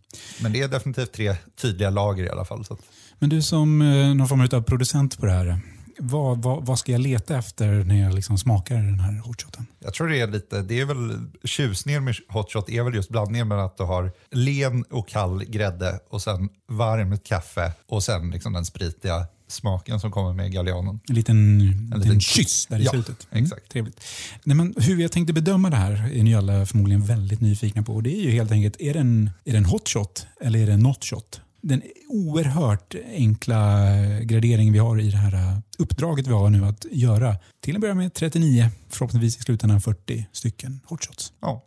men 0.41 0.53
det 0.53 0.61
är 0.63 0.69
definitivt 0.69 1.13
tre 1.13 1.37
tydliga 1.63 1.91
lager 1.91 2.25
i 2.25 2.31
alla 2.31 2.45
fall. 2.45 2.61
Att, 2.71 2.81
Men 3.19 3.31
du 3.31 3.43
som 3.43 3.83
eh, 3.83 4.15
någon 4.15 4.29
form 4.29 4.41
av 4.53 4.63
producent 4.63 5.19
på 5.19 5.27
det 5.27 5.33
här. 5.33 5.61
Vad, 5.99 6.43
vad, 6.43 6.67
vad 6.67 6.79
ska 6.79 6.93
jag 6.93 7.01
leta 7.01 7.39
efter 7.39 7.85
när 7.85 8.03
jag 8.03 8.15
liksom 8.15 8.39
smakar 8.39 8.75
den 8.75 9.01
här 9.01 9.19
hotshoten? 9.25 9.67
jag 9.81 9.95
tror 9.95 10.09
det 10.09 10.21
är 10.21 10.27
lite, 10.27 10.63
det 10.63 10.81
är 10.81 10.85
väl 10.85 11.27
tjusningen 11.45 12.05
med 12.05 12.15
hot 12.29 12.53
shot 12.53 12.69
är 12.69 12.83
väl 12.83 12.95
just 12.95 13.09
blandningen 13.11 13.49
mellan 13.49 13.65
att 13.67 13.77
du 13.77 13.83
har 13.85 14.13
len 14.31 14.83
och 14.91 15.09
kall 15.09 15.45
grädde 15.45 16.01
och 16.11 16.23
sen 16.23 16.49
varmt 16.69 17.25
kaffe 17.25 17.73
och 17.89 18.03
sen 18.03 18.31
liksom 18.31 18.53
den 18.53 18.65
spritiga 18.65 19.27
smaken 19.49 20.01
som 20.01 20.11
kommer 20.11 20.33
med 20.33 20.53
Gallianon. 20.53 21.01
En 21.09 21.15
liten, 21.15 21.37
en 21.61 21.85
liten 21.87 22.01
liten- 22.01 22.21
kyss 22.21 22.67
där 22.67 22.79
i 22.81 22.85
Ja, 22.85 22.91
slutet. 22.91 23.27
exakt. 23.33 23.73
Trevligt. 23.73 24.01
Nej, 24.45 24.57
men 24.57 24.75
hur 24.79 25.01
jag 25.03 25.13
tänkte 25.13 25.33
bedöma 25.33 25.71
det 25.71 25.77
här 25.77 26.11
är 26.15 26.23
ni 26.23 26.35
alla 26.35 26.67
förmodligen 26.67 27.03
väldigt 27.05 27.41
nyfikna 27.41 27.83
på. 27.83 27.95
Och 27.95 28.03
det 28.03 28.11
är 28.19 28.23
ju 28.23 28.31
helt 28.31 28.53
enkelt, 28.53 28.81
är 28.81 28.95
det 28.95 29.01
en, 29.01 29.31
är 29.45 29.53
det 29.53 29.59
en 29.59 29.65
hot 29.65 29.89
shot 29.89 30.27
eller 30.41 30.59
är 30.59 30.67
det 30.67 30.73
en 30.73 30.81
not 30.81 31.05
shot? 31.05 31.41
Den 31.69 31.83
oerhört 32.09 32.95
enkla 33.15 33.87
gradering 34.23 34.73
vi 34.73 34.79
har 34.79 35.01
i 35.01 35.11
det 35.11 35.17
här 35.17 35.35
eh, 35.35 35.59
uppdraget 35.79 36.27
vi 36.27 36.33
har 36.33 36.51
nu 36.51 36.65
att 36.65 36.87
göra. 36.91 37.37
Till 37.61 37.75
att 37.75 37.81
börja 37.81 37.95
med 37.95 38.15
39, 38.15 38.71
förhoppningsvis 38.89 39.37
i 39.39 39.43
slutändan 39.43 39.81
40 39.81 40.27
stycken 40.33 40.81
hot 40.87 41.05
shots. 41.07 41.33
Ja, 41.41 41.65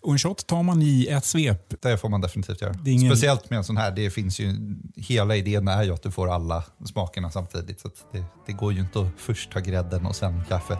Och 0.00 0.12
en 0.12 0.18
shot 0.18 0.46
tar 0.46 0.62
man 0.62 0.82
i 0.82 1.06
ett 1.10 1.24
svep. 1.24 1.74
det 1.82 1.98
får 1.98 2.08
man 2.08 2.20
definitivt 2.20 2.60
göra. 2.62 2.74
Ingen- 2.86 3.10
Speciellt 3.12 3.50
med 3.50 3.56
en 3.56 3.64
sån 3.64 3.76
här, 3.76 3.90
det 3.90 4.10
finns 4.10 4.40
ju, 4.40 4.54
hela 4.96 5.36
idén 5.36 5.68
är 5.68 5.82
ju 5.82 5.94
att 5.94 6.02
du 6.02 6.10
får 6.10 6.34
alla 6.34 6.64
smakerna 6.84 7.30
samtidigt. 7.30 7.80
Så 7.80 7.90
det, 8.12 8.24
det 8.46 8.52
går 8.52 8.72
ju 8.72 8.80
inte 8.80 9.00
att 9.00 9.08
först 9.16 9.52
ta 9.52 9.60
grädden 9.60 10.06
och 10.06 10.16
sen 10.16 10.42
kaffet. 10.48 10.78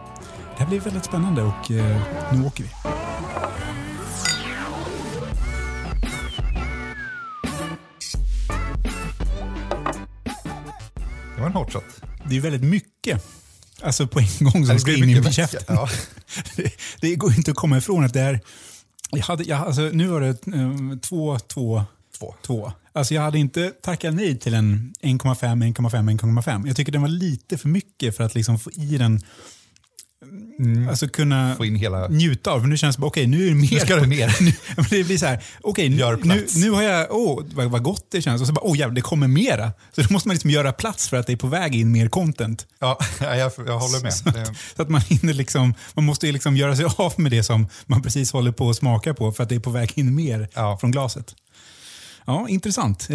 Det 0.57 0.63
här 0.63 0.67
blir 0.67 0.81
väldigt 0.81 1.05
spännande 1.05 1.43
och 1.43 1.71
eh, 1.71 2.03
nu 2.33 2.47
åker 2.47 2.65
vi. 2.65 2.71
En 11.53 11.57
hot 11.59 11.73
shot. 11.73 11.85
Det 12.29 12.37
är 12.37 12.41
väldigt 12.41 12.63
mycket. 12.63 13.25
Alltså 13.83 14.07
på 14.07 14.21
en 14.21 14.27
gång 14.41 14.67
som 14.67 14.79
ska 14.79 14.97
in 14.97 15.11
i 15.27 15.33
käften. 15.33 15.63
ja. 15.69 15.89
det, 16.57 16.73
det 17.01 17.17
går 17.17 17.33
inte 17.33 17.51
att 17.51 17.57
komma 17.57 17.79
ifrån 17.79 18.05
att 18.05 18.13
det 18.13 18.21
är... 18.21 18.41
Jag 19.11 19.23
hade, 19.23 19.45
jag, 19.45 19.61
alltså, 19.67 19.83
nu 19.83 20.07
var 20.07 20.21
det 20.21 20.29
eh, 20.29 20.99
två, 20.99 21.39
två, 21.39 21.85
Två. 22.19 22.35
två. 22.47 22.73
Alltså 22.93 23.15
jag 23.15 23.23
hade 23.23 23.39
inte 23.39 23.71
tackat 23.71 24.15
nej 24.15 24.39
till 24.39 24.55
en 24.55 24.95
1,5, 25.03 25.75
1,5, 25.75 26.19
1,5. 26.21 26.67
Jag 26.67 26.77
tycker 26.77 26.93
den 26.93 27.03
var 27.03 27.09
lite 27.09 27.59
för 27.59 27.69
mycket 27.69 28.17
för 28.17 28.25
att 28.25 28.35
liksom 28.35 28.59
få 28.59 28.71
i 28.71 28.99
den 28.99 29.21
alltså 30.91 31.09
kunna 31.09 31.55
Få 31.57 31.65
in 31.65 31.77
hela... 31.77 32.09
njuta 32.09 32.51
av. 32.51 32.61
För 32.61 32.67
nu 32.67 32.77
känns 32.77 32.97
det 32.97 33.01
bara, 33.01 33.07
okej 33.07 33.27
nu 33.27 33.45
är 33.45 33.49
det 33.49 33.55
mer. 33.55 33.71
Nu 33.73 33.79
ska 33.81 33.97
det 33.97 34.07
mer. 34.07 34.37
Nu, 34.41 34.53
det 34.91 35.05
blir 35.05 35.19
så 35.19 35.27
här, 35.27 35.43
okej 35.61 35.95
Gör 35.99 36.17
nu, 36.23 36.47
nu, 36.57 36.71
har 36.71 36.83
jag, 36.83 37.07
åh 37.11 37.45
vad, 37.55 37.67
vad 37.71 37.83
gott 37.83 38.07
det 38.11 38.23
känns. 38.23 38.41
Och 38.41 38.47
så 38.47 38.53
bara, 38.53 38.65
åh 38.65 38.79
jävlar 38.79 38.95
det 38.95 39.01
kommer 39.01 39.29
mera. 39.29 39.73
Så 39.93 40.01
då 40.03 40.13
måste 40.13 40.29
man 40.29 40.35
liksom 40.35 40.51
göra 40.51 40.73
plats 40.73 41.09
för 41.09 41.17
att 41.17 41.27
det 41.27 41.33
är 41.33 41.37
på 41.37 41.47
väg 41.47 41.75
in 41.75 41.93
mer 41.93 42.09
content. 42.09 42.67
Ja, 42.79 42.99
jag, 43.21 43.37
jag 43.39 43.79
håller 43.79 44.03
med. 44.03 44.15
Så 44.15 44.31
Det- 44.31 44.43
att, 44.43 44.57
så 44.77 44.83
att 44.83 44.89
man 44.89 45.01
hinner 45.01 45.35
liksom, 45.35 45.75
man 45.95 46.05
måste 46.05 46.27
ju 46.27 46.33
liksom 46.33 46.57
göra 46.57 46.77
sig 46.77 46.87
av 46.97 47.13
med 47.17 47.31
det 47.31 47.43
som 47.43 47.67
man 47.87 48.03
precis 48.03 48.33
håller 48.33 48.53
på 48.53 48.71
att 48.71 48.77
smaka 48.77 49.15
på 49.15 49.33
för 49.33 49.43
att 49.43 49.49
det 49.49 49.55
är 49.55 49.61
på 49.61 49.71
väg 49.71 49.93
in 49.95 50.15
mer 50.15 50.49
Ja. 50.55 50.79
från 50.81 50.91
glaset. 50.91 51.35
Ja, 52.27 52.49
intressant. 52.49 53.09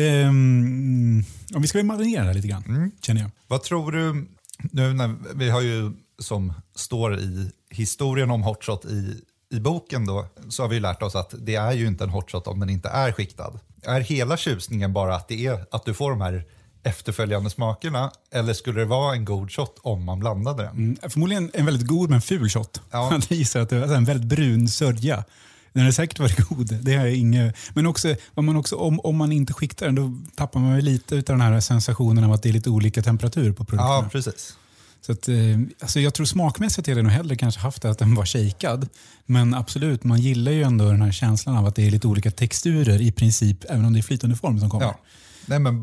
Om 1.56 1.62
vi 1.62 1.68
ska 1.68 1.78
väl 1.78 1.86
marinera 1.86 2.34
lite 2.34 2.48
grann, 2.48 2.64
Mm. 2.68 2.92
känner 3.02 3.22
jag. 3.22 3.32
Vad 3.48 3.64
tror 3.64 3.92
du, 3.92 4.28
nu 4.72 4.94
när 4.94 5.16
vi 5.36 5.50
har 5.50 5.62
ju 5.62 5.92
som 6.20 6.54
står 6.76 7.20
i 7.20 7.52
historien 7.70 8.32
om 8.32 8.44
hotshot 8.44 8.86
i, 8.86 9.22
i 9.50 9.60
boken 9.60 10.06
då, 10.06 10.26
så 10.50 10.64
har 10.64 10.70
vi 10.70 10.80
lärt 10.80 11.02
oss 11.02 11.16
att 11.16 11.34
det 11.38 11.56
är 11.56 11.72
ju 11.72 11.88
inte 11.88 12.04
en 12.04 12.10
hotshot 12.10 12.48
om 12.48 12.60
den 12.60 12.70
inte 12.70 12.90
är 12.90 13.12
skiktad. 13.12 13.60
Är 13.84 14.02
hela 14.02 14.38
tjusningen 14.38 14.94
bara 14.94 15.16
att, 15.16 15.28
det 15.28 15.46
är, 15.46 15.66
att 15.72 15.86
du 15.86 15.94
får 15.94 16.10
de 16.10 16.22
här 16.22 16.46
efterföljande 16.84 17.50
smakerna 17.50 18.12
eller 18.32 18.54
skulle 18.54 18.80
det 18.80 18.86
vara 18.86 19.14
en 19.14 19.26
god 19.26 19.52
shot 19.52 19.80
om 19.82 20.04
man 20.04 20.20
blandade 20.20 20.64
den? 20.64 20.72
Mm, 20.72 20.98
förmodligen 21.10 21.52
en 21.54 21.66
väldigt 21.66 21.88
god 21.88 22.10
men 22.10 22.22
ful 22.22 22.50
shot. 22.50 22.82
Ja. 22.92 23.12
Jag 23.30 23.38
gissar 23.38 23.60
att 23.60 23.70
det 23.70 23.80
var 23.80 23.96
en 23.96 24.06
väldigt 24.06 24.28
brun 24.28 24.68
sörja. 24.68 25.24
Den 25.74 25.86
har 25.86 25.92
säkert 25.92 26.20
varit 26.20 26.50
god. 26.50 26.74
Det 26.82 26.92
jag 26.92 27.14
inget. 27.14 27.56
Men 27.74 27.88
också, 27.88 28.16
vad 28.34 28.44
man 28.44 28.58
också, 28.58 28.76
om, 28.76 29.00
om 29.00 29.18
man 29.18 29.32
inte 29.32 29.54
skiktar 29.54 29.86
den 29.86 29.96
då 29.96 30.14
tappar 30.36 30.60
man 30.60 30.80
lite 30.80 31.16
av 31.16 31.24
den 31.24 31.42
här 31.42 31.60
sensationen 31.60 32.24
av 32.24 32.32
att 32.32 32.44
det 32.44 32.50
är 32.50 32.54
lite 32.54 32.70
olika 32.70 33.02
temperatur 33.02 33.54
på 33.54 33.66
produkterna. 33.66 33.94
Ja, 33.94 34.10
precis. 34.12 34.58
Så 35.08 35.14
att, 35.14 35.28
eh, 35.28 35.36
alltså 35.80 36.00
jag 36.00 36.14
tror 36.14 36.26
smakmässigt 36.26 36.88
hade 36.88 37.00
jag 37.00 37.04
nog 37.04 37.14
hellre 37.14 37.36
kanske 37.36 37.62
haft 37.62 37.82
det 37.82 37.90
att 37.90 38.00
den 38.00 38.16
var 38.16 38.26
shakead. 38.26 38.90
Men 39.26 39.54
absolut, 39.54 40.04
man 40.04 40.20
gillar 40.20 40.52
ju 40.52 40.64
ändå 40.64 40.86
den 40.86 41.02
här 41.02 41.12
känslan 41.12 41.58
av 41.58 41.66
att 41.66 41.76
det 41.76 41.88
är 41.88 41.92
lite 41.92 42.08
olika 42.08 42.32
texturer 42.32 43.02
i 43.02 43.12
princip, 43.12 43.66
även 43.70 43.86
om 43.86 43.94
det 43.94 44.00
är 44.00 44.02
flytande 44.02 44.36
form 44.36 44.60
som 44.60 44.70
kommer. 44.70 44.86
Ja. 44.86 45.00
Nej, 45.46 45.60
men 45.60 45.82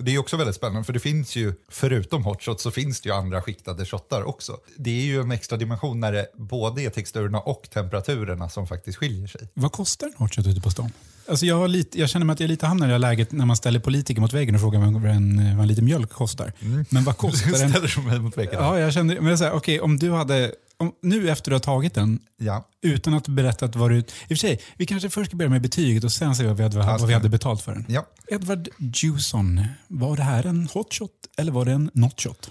det 0.00 0.14
är 0.14 0.18
också 0.18 0.36
väldigt 0.36 0.56
spännande 0.56 0.84
för 0.84 0.92
det 0.92 1.00
finns 1.00 1.36
ju, 1.36 1.54
förutom 1.68 2.24
hot 2.24 2.42
shot 2.42 2.60
så 2.60 2.70
finns 2.70 3.00
det 3.00 3.08
ju 3.08 3.14
andra 3.14 3.42
skiktade 3.42 3.86
shottar 3.86 4.22
också. 4.22 4.56
Det 4.76 4.90
är 4.90 5.04
ju 5.04 5.20
en 5.20 5.30
extra 5.30 5.56
dimension 5.56 6.00
när 6.00 6.12
det 6.12 6.26
både 6.36 6.82
är 6.82 6.90
texturerna 6.90 7.40
och 7.40 7.70
temperaturerna 7.70 8.48
som 8.48 8.66
faktiskt 8.66 8.98
skiljer 8.98 9.26
sig. 9.26 9.48
Vad 9.54 9.72
kostar 9.72 10.06
en 10.06 10.12
hot 10.16 10.34
shot 10.34 10.46
ute 10.46 10.60
på 10.60 10.70
stan? 10.70 10.92
Alltså 11.30 11.46
jag, 11.46 11.70
lite, 11.70 12.00
jag 12.00 12.10
känner 12.10 12.26
mig 12.26 12.32
att 12.34 12.40
jag 12.40 12.48
lite 12.48 12.66
hamnar 12.66 12.86
i 12.86 12.88
det 12.88 12.94
här 12.94 12.98
läget 12.98 13.32
när 13.32 13.46
man 13.46 13.56
ställer 13.56 13.80
politiker 13.80 14.20
mot 14.20 14.32
väggen 14.32 14.54
och 14.54 14.60
frågar 14.60 14.80
vad 14.80 15.04
en, 15.06 15.56
vad 15.56 15.62
en 15.62 15.68
liten 15.68 15.84
mjölk 15.84 16.10
kostar. 16.10 16.52
Men 16.90 17.04
vad 17.04 17.16
kostar 17.16 17.48
en... 17.62 17.70
Ställer 17.70 17.92
du 17.96 18.02
mig 18.02 18.18
mot 18.18 18.38
väggen? 18.38 18.54
Ja, 18.54 18.78
jag 18.78 18.92
kände, 18.92 19.20
men 19.20 19.38
så 19.38 19.44
här, 19.44 19.52
okej, 19.52 19.80
om 19.80 19.98
du 19.98 20.10
hade, 20.12 20.54
om, 20.76 20.92
nu 21.02 21.30
efter 21.30 21.50
du 21.50 21.54
har 21.54 21.60
tagit 21.60 21.94
den, 21.94 22.18
ja. 22.36 22.68
utan 22.82 23.14
att 23.14 23.28
berätta 23.28 23.66
vad 23.66 23.90
du... 23.90 23.96
I 23.98 24.02
och 24.02 24.06
för 24.28 24.34
sig, 24.34 24.60
vi 24.76 24.86
kanske 24.86 25.10
först 25.10 25.30
ska 25.30 25.36
börja 25.36 25.48
med 25.50 25.62
betyget 25.62 26.04
och 26.04 26.12
sen 26.12 26.34
se 26.36 26.46
vad 26.46 26.56
vi 26.56 26.62
hade, 26.62 26.76
vad 26.78 27.06
vi 27.06 27.14
hade 27.14 27.28
betalt 27.28 27.62
för 27.62 27.72
den. 27.74 27.84
ja. 27.88 28.06
Edward 28.28 28.68
Jewson, 28.78 29.64
var 29.88 30.16
det 30.16 30.22
här 30.22 30.46
en 30.46 30.68
hot 30.72 30.94
shot 30.94 31.10
eller 31.38 31.52
var 31.52 31.64
det 31.64 31.72
en 31.72 31.90
not 31.94 32.20
shot? 32.20 32.50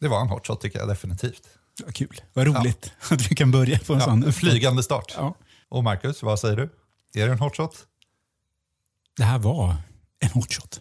Det 0.00 0.08
var 0.08 0.20
en 0.20 0.28
hot 0.28 0.46
shot 0.46 0.60
tycker 0.60 0.78
jag 0.78 0.88
definitivt. 0.88 1.42
Vad 1.84 1.94
kul, 1.94 2.20
vad 2.32 2.46
roligt 2.46 2.92
att 3.10 3.30
vi 3.30 3.34
kan 3.34 3.50
börja 3.50 3.78
på 3.78 3.92
en 3.92 3.98
Ja, 3.98 4.04
sån. 4.04 4.24
en 4.24 4.32
flygande 4.32 4.82
start. 4.82 5.14
Ja. 5.16 5.34
Och 5.68 5.84
Marcus, 5.84 6.22
vad 6.22 6.40
säger 6.40 6.56
du? 6.56 6.70
Är 7.14 7.26
det 7.26 7.32
en 7.32 7.38
hot 7.38 7.56
shot? 7.56 7.86
Det 9.16 9.24
här 9.24 9.38
var 9.38 9.76
en 10.20 10.30
hot 10.30 10.52
shot. 10.54 10.80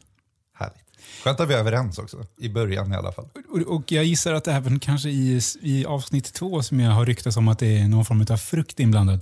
Härligt. 0.53 0.83
Skönt 1.23 1.39
att 1.39 1.49
vi 1.49 1.53
är 1.53 1.57
överens 1.57 1.97
också, 1.97 2.25
i 2.37 2.49
början 2.49 2.93
i 2.93 2.95
alla 2.95 3.11
fall. 3.11 3.29
Och, 3.49 3.59
och 3.75 3.91
jag 3.91 4.05
gissar 4.05 4.33
att 4.33 4.47
även 4.47 4.79
kanske 4.79 5.09
i, 5.09 5.41
i 5.61 5.85
avsnitt 5.85 6.33
två 6.33 6.63
som 6.63 6.79
jag 6.79 6.91
har 6.91 7.05
ryktats 7.05 7.37
om 7.37 7.47
att 7.47 7.59
det 7.59 7.77
är 7.79 7.87
någon 7.87 8.05
form 8.05 8.25
av 8.29 8.37
frukt 8.37 8.79
inblandad. 8.79 9.19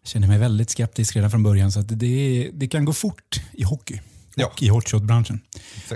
Jag 0.00 0.08
känner 0.08 0.28
mig 0.28 0.38
väldigt 0.38 0.70
skeptisk 0.70 1.16
redan 1.16 1.30
från 1.30 1.42
början 1.42 1.72
så 1.72 1.80
att 1.80 1.98
det, 1.98 2.50
det 2.52 2.68
kan 2.68 2.84
gå 2.84 2.92
fort 2.92 3.40
i 3.52 3.62
hockey 3.62 4.00
Ja. 4.34 4.46
och 4.46 4.62
i 4.62 4.68
hotshot-branschen. 4.68 5.40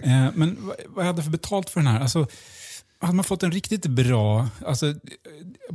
Eh, 0.02 0.26
men 0.34 0.56
vad, 0.60 0.76
vad 0.88 1.04
jag 1.04 1.06
hade 1.06 1.22
för 1.22 1.30
betalt 1.30 1.70
för 1.70 1.80
den 1.80 1.86
här? 1.86 2.00
Alltså, 2.00 2.26
hade 2.98 3.12
man 3.14 3.24
fått 3.24 3.42
en 3.42 3.52
riktigt 3.52 3.86
bra... 3.86 4.48
Alltså, 4.66 4.94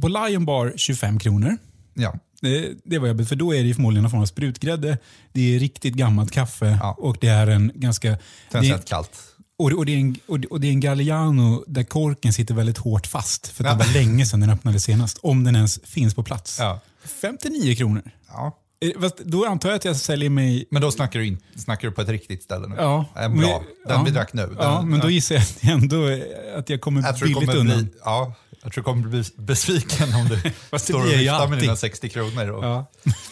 på 0.02 0.08
Lion 0.08 0.46
Bar 0.46 0.74
25 0.78 1.20
kronor. 1.20 1.58
Ja. 1.94 2.20
Det, 2.42 2.74
det 2.84 3.00
var 3.00 3.08
jobbigt, 3.08 3.30
för 3.30 3.36
då 3.36 3.56
är 3.56 3.64
det 3.64 3.74
förmodligen 3.74 4.02
någon 4.04 4.12
form 4.12 4.22
av 4.22 4.26
sprutgrädde. 4.26 4.98
Det 5.34 5.56
är 5.56 5.60
riktigt 5.60 5.94
gammalt 5.94 6.32
kaffe 6.32 6.78
Ja. 6.82 6.96
och 6.98 7.18
det 7.22 7.28
är 7.28 7.48
en 7.48 7.72
ganska... 7.76 8.18
Rätt 8.50 8.86
kallt. 8.90 9.12
och, 9.58 9.72
och, 9.72 9.86
det 9.86 9.92
är 9.92 9.98
en, 9.98 10.16
och, 10.28 10.60
det- 10.60 10.68
är 10.68 10.72
en 10.72 10.80
Galliano 10.80 11.64
där 11.68 11.84
korken 11.84 12.34
sitter 12.34 12.54
väldigt 12.54 12.78
hårt 12.78 13.08
fast. 13.08 13.48
För 13.48 13.64
Ja. 13.64 13.72
det 13.74 13.78
var 13.86 13.94
länge 13.94 14.26
sedan 14.26 14.40
den 14.40 14.50
öppnades 14.50 14.84
senast. 14.84 15.18
Om 15.22 15.44
den 15.44 15.56
ens 15.56 15.80
finns 15.84 16.16
på 16.16 16.24
plats. 16.24 16.58
Ja. 16.60 16.80
59 17.22 17.76
kronor. 17.76 18.02
ja. 18.28 18.58
Eh, 18.82 19.02
fast 19.02 19.18
Då 19.18 19.46
antar 19.46 19.70
jag 19.70 19.76
att 19.76 19.86
jag 19.86 19.96
säljer 19.96 20.30
mig... 20.30 20.66
Men 20.72 20.82
då 20.82 20.92
snackar 20.92 21.20
du, 21.20 21.28
in, 21.28 21.38
snackar 21.56 21.88
du 21.88 21.94
på 21.94 22.02
ett 22.02 22.10
riktigt 22.10 22.44
ställe 22.44 22.68
nu? 22.68 22.76
Ja, 22.78 23.06
En 23.16 23.38
bra. 23.38 23.48
men- 23.50 23.50
Den 23.88 23.98
ja. 23.98 24.04
vi 24.06 24.12
drack 24.12 24.34
nu. 24.34 24.42
Den, 24.42 24.56
ja, 24.60 24.82
men 24.82 25.00
då 25.00 25.10
gissar 25.10 25.36
jag 25.36 25.42
att 25.42 25.64
ändå 25.64 26.08
eh, 26.10 26.20
att 26.58 26.70
jag 26.70 26.82
kommer 26.82 27.02
jag 27.04 27.16
billigt 27.20 27.36
kommer 27.36 27.56
undan. 27.56 27.78
bli, 27.84 27.88
ja, 28.06 28.34
jag 28.64 28.74
tror 28.74 28.82
du 28.82 28.86
kommer 28.86 29.08
bli 29.08 29.24
besviken 29.38 30.14
om 30.16 30.28
du 30.28 30.52
står 30.80 31.00
och 31.00 31.12
viftar 31.12 31.48
med 31.48 31.60
dina 31.60 31.76
60 31.76 32.10
kronor. 32.10 32.50
Och, 32.50 32.64
Ja. 32.66 32.86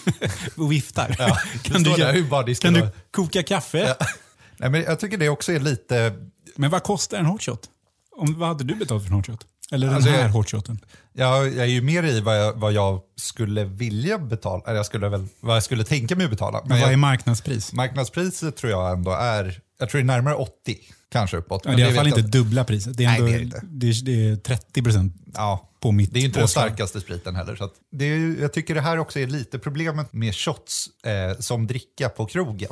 och 0.57 0.71
viftar. 0.71 1.15
Ja, 1.19 1.37
kan 1.63 1.83
du 1.83 1.89
där 1.89 2.53
kan 2.61 2.73
du 2.73 2.89
koka 3.11 3.43
kaffe? 3.43 3.95
Ja. 3.99 4.05
Nej, 4.57 4.69
men 4.69 4.81
jag 4.81 4.99
tycker 4.99 5.17
det 5.17 5.29
också 5.29 5.51
är 5.51 5.59
lite... 5.59 6.13
Men 6.55 6.69
vad 6.69 6.83
kostar 6.83 7.17
en 7.17 7.25
hotshot? 7.25 7.69
Om, 8.17 8.39
vad 8.39 8.47
hade 8.47 8.63
du 8.63 8.75
betalt 8.75 9.03
för 9.03 9.09
en 9.09 9.15
hotshot? 9.15 9.45
Eller 9.71 9.87
den 9.87 9.95
Alltså, 9.95 10.11
här 10.11 10.27
hotshoten? 10.29 10.79
Jag, 11.13 11.47
jag 11.47 11.57
är 11.57 11.65
ju 11.65 11.81
mer 11.81 12.03
i 12.03 12.21
vad 12.21 12.39
jag, 12.39 12.53
vad 12.53 12.73
jag 12.73 13.01
skulle 13.15 13.63
vilja 13.63 14.17
betala, 14.17 14.63
eller 14.65 14.75
jag 14.75 14.85
skulle 14.85 15.09
väl, 15.09 15.27
vad 15.39 15.55
jag 15.55 15.63
skulle 15.63 15.83
tänka 15.83 16.15
mig 16.15 16.23
att 16.23 16.31
betala. 16.31 16.59
Men 16.61 16.69
vad 16.69 16.79
jag, 16.79 16.93
är 16.93 16.97
marknadspris? 16.97 17.73
marknadspriset 17.73 18.57
tror 18.57 18.71
jag 18.71 18.91
ändå 18.91 19.11
är, 19.11 19.59
jag 19.79 19.89
tror 19.89 19.99
det 20.01 20.03
är 20.03 20.05
närmare 20.05 20.35
80, 20.35 20.77
kanske 21.11 21.37
uppåt. 21.37 21.61
Ja, 21.65 21.71
det 21.71 21.75
är 21.75 21.79
i 21.79 21.83
alla 21.83 21.95
fall 21.95 22.07
inte 22.07 22.21
dubbla 22.21 22.63
priset. 22.63 22.97
Det 22.97 23.03
är, 23.05 23.07
Nej, 23.07 23.17
ändå, 23.19 23.27
det 23.27 23.33
är 23.35 23.39
det 23.39 23.43
inte. 23.45 23.61
det 23.71 23.87
är, 23.89 24.03
det 24.05 24.29
är 24.29 24.35
30 24.35 24.81
procent 24.83 25.13
Ja, 25.33 25.69
på 25.79 25.91
mitt 25.91 26.13
det 26.13 26.19
är 26.19 26.21
ju 26.21 26.27
inte 26.27 26.39
den 26.39 26.43
påslag. 26.43 26.63
starkaste 26.65 26.99
spriten 27.01 27.35
heller. 27.35 27.55
Så 27.55 27.63
att 27.63 27.73
det 27.91 28.05
är, 28.05 28.41
jag 28.41 28.53
tycker 28.53 28.75
det 28.75 28.81
här 28.81 28.97
också 28.97 29.19
är 29.19 29.27
lite 29.27 29.59
problemet 29.59 30.13
med 30.13 30.35
shots 30.35 30.87
eh, 31.05 31.39
som 31.39 31.67
dricka 31.67 32.09
på 32.09 32.25
krogen. 32.25 32.71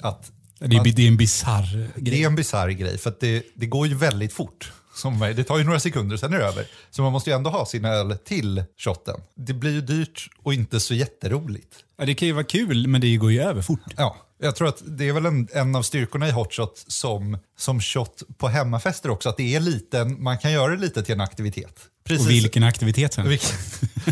Att 0.00 0.32
Det 0.58 0.64
är, 0.66 0.74
man- 0.76 0.84
det 0.96 1.02
är 1.02 1.08
en 1.08 1.16
bisarr 1.16 1.90
det 1.94 2.00
grej. 2.00 2.22
är 2.22 2.26
en 2.26 2.34
bisarr 2.34 2.68
grej, 2.70 2.98
för 2.98 3.10
att 3.10 3.20
det, 3.20 3.42
det 3.54 3.66
går 3.66 3.86
ju 3.86 3.94
väldigt 3.94 4.32
fort. 4.32 4.72
Som, 4.94 5.18
det 5.36 5.44
tar 5.44 5.58
ju 5.58 5.64
några 5.64 5.80
sekunder, 5.80 6.16
sen 6.16 6.34
är 6.34 6.38
det 6.38 6.44
över. 6.44 6.66
Så 6.90 7.02
man 7.02 7.12
måste 7.12 7.30
ju 7.30 7.36
ändå 7.36 7.50
ha 7.50 7.66
sin 7.66 7.84
öl 7.84 8.18
till 8.24 8.64
shotten. 8.78 9.20
Det 9.34 9.52
blir 9.52 9.72
ju 9.72 9.80
dyrt 9.80 10.28
och 10.42 10.54
inte 10.54 10.80
så 10.80 10.94
jätteroligt. 10.94 11.74
Ja, 11.96 12.04
det 12.04 12.14
kan 12.14 12.28
ju 12.28 12.34
vara 12.34 12.44
kul, 12.44 12.86
men 12.86 13.00
det 13.00 13.16
går 13.16 13.32
ju 13.32 13.40
över 13.42 13.62
fort. 13.62 13.80
Ja, 13.96 14.16
jag 14.38 14.56
tror 14.56 14.68
att 14.68 14.82
det 14.86 15.08
är 15.08 15.12
väl 15.12 15.26
en, 15.26 15.48
en 15.52 15.76
av 15.76 15.82
styrkorna 15.82 16.28
i 16.28 16.30
hotshot 16.30 16.84
som, 16.86 17.38
som 17.58 17.80
shot 17.80 18.22
på 18.38 18.48
hemmafester 18.48 19.10
också. 19.10 19.28
Att 19.28 19.36
det 19.36 19.54
är 19.54 19.60
liten, 19.60 20.22
man 20.22 20.38
kan 20.38 20.52
göra 20.52 20.70
det 20.70 20.80
lite 20.80 21.02
till 21.02 21.14
en 21.14 21.20
aktivitet. 21.20 21.80
Precis. 22.04 22.26
Och 22.26 22.32
vilken 22.32 22.62
aktivitet 22.62 23.12
sen. 23.14 23.26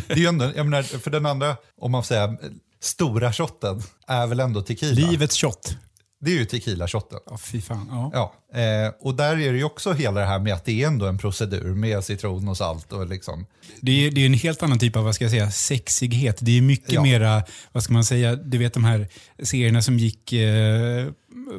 Det 0.07 0.12
är 0.12 0.16
ju 0.16 0.26
ändå, 0.26 0.52
jag 0.57 0.66
menar, 0.66 0.83
för 0.83 1.11
den 1.11 1.26
andra, 1.26 1.57
om 1.81 1.93
man 1.93 2.02
får 2.02 2.07
säga, 2.07 2.37
stora 2.81 3.33
shotten 3.33 3.83
är 4.07 4.26
väl 4.26 4.40
ändå 4.40 4.62
tequila. 4.62 5.11
Livets 5.11 5.37
shot. 5.37 5.76
Det 6.25 6.31
är 6.31 6.35
ju 6.35 6.45
tequila-shotten. 6.45 7.19
Ja, 7.26 7.38
fy 7.38 7.61
fan. 7.61 7.88
Ja. 7.90 8.11
Ja, 8.52 8.61
eh, 8.61 8.93
och 9.00 9.14
där 9.14 9.33
är 9.40 9.52
det 9.52 9.59
ju 9.59 9.64
också 9.64 9.93
hela 9.93 10.21
det 10.21 10.26
här 10.26 10.38
med 10.38 10.54
att 10.54 10.64
det 10.64 10.83
är 10.83 10.87
ändå 10.87 11.07
en 11.07 11.19
procedur 11.19 11.75
med 11.75 12.04
citron 12.04 12.49
och 12.49 12.57
salt 12.57 12.93
och 12.93 13.07
liksom. 13.09 13.47
Det 13.81 14.07
är, 14.07 14.11
det 14.11 14.21
är 14.21 14.26
en 14.26 14.35
helt 14.35 14.62
annan 14.62 14.78
typ 14.78 14.97
av 14.97 15.04
vad 15.04 15.14
ska 15.14 15.25
jag 15.25 15.31
säga, 15.31 15.50
sexighet. 15.50 16.37
Det 16.40 16.59
är 16.59 16.62
mycket 16.62 16.93
Ja. 16.93 17.02
mera, 17.02 17.43
vad 17.73 17.83
ska 17.83 17.93
man 17.93 18.04
säga, 18.04 18.37
du 18.37 18.59
vet 18.59 18.75
de 18.75 18.85
här 18.85 19.09
serierna 19.43 19.83
som 19.83 19.99
gick 19.99 20.33
eh, 20.33 21.09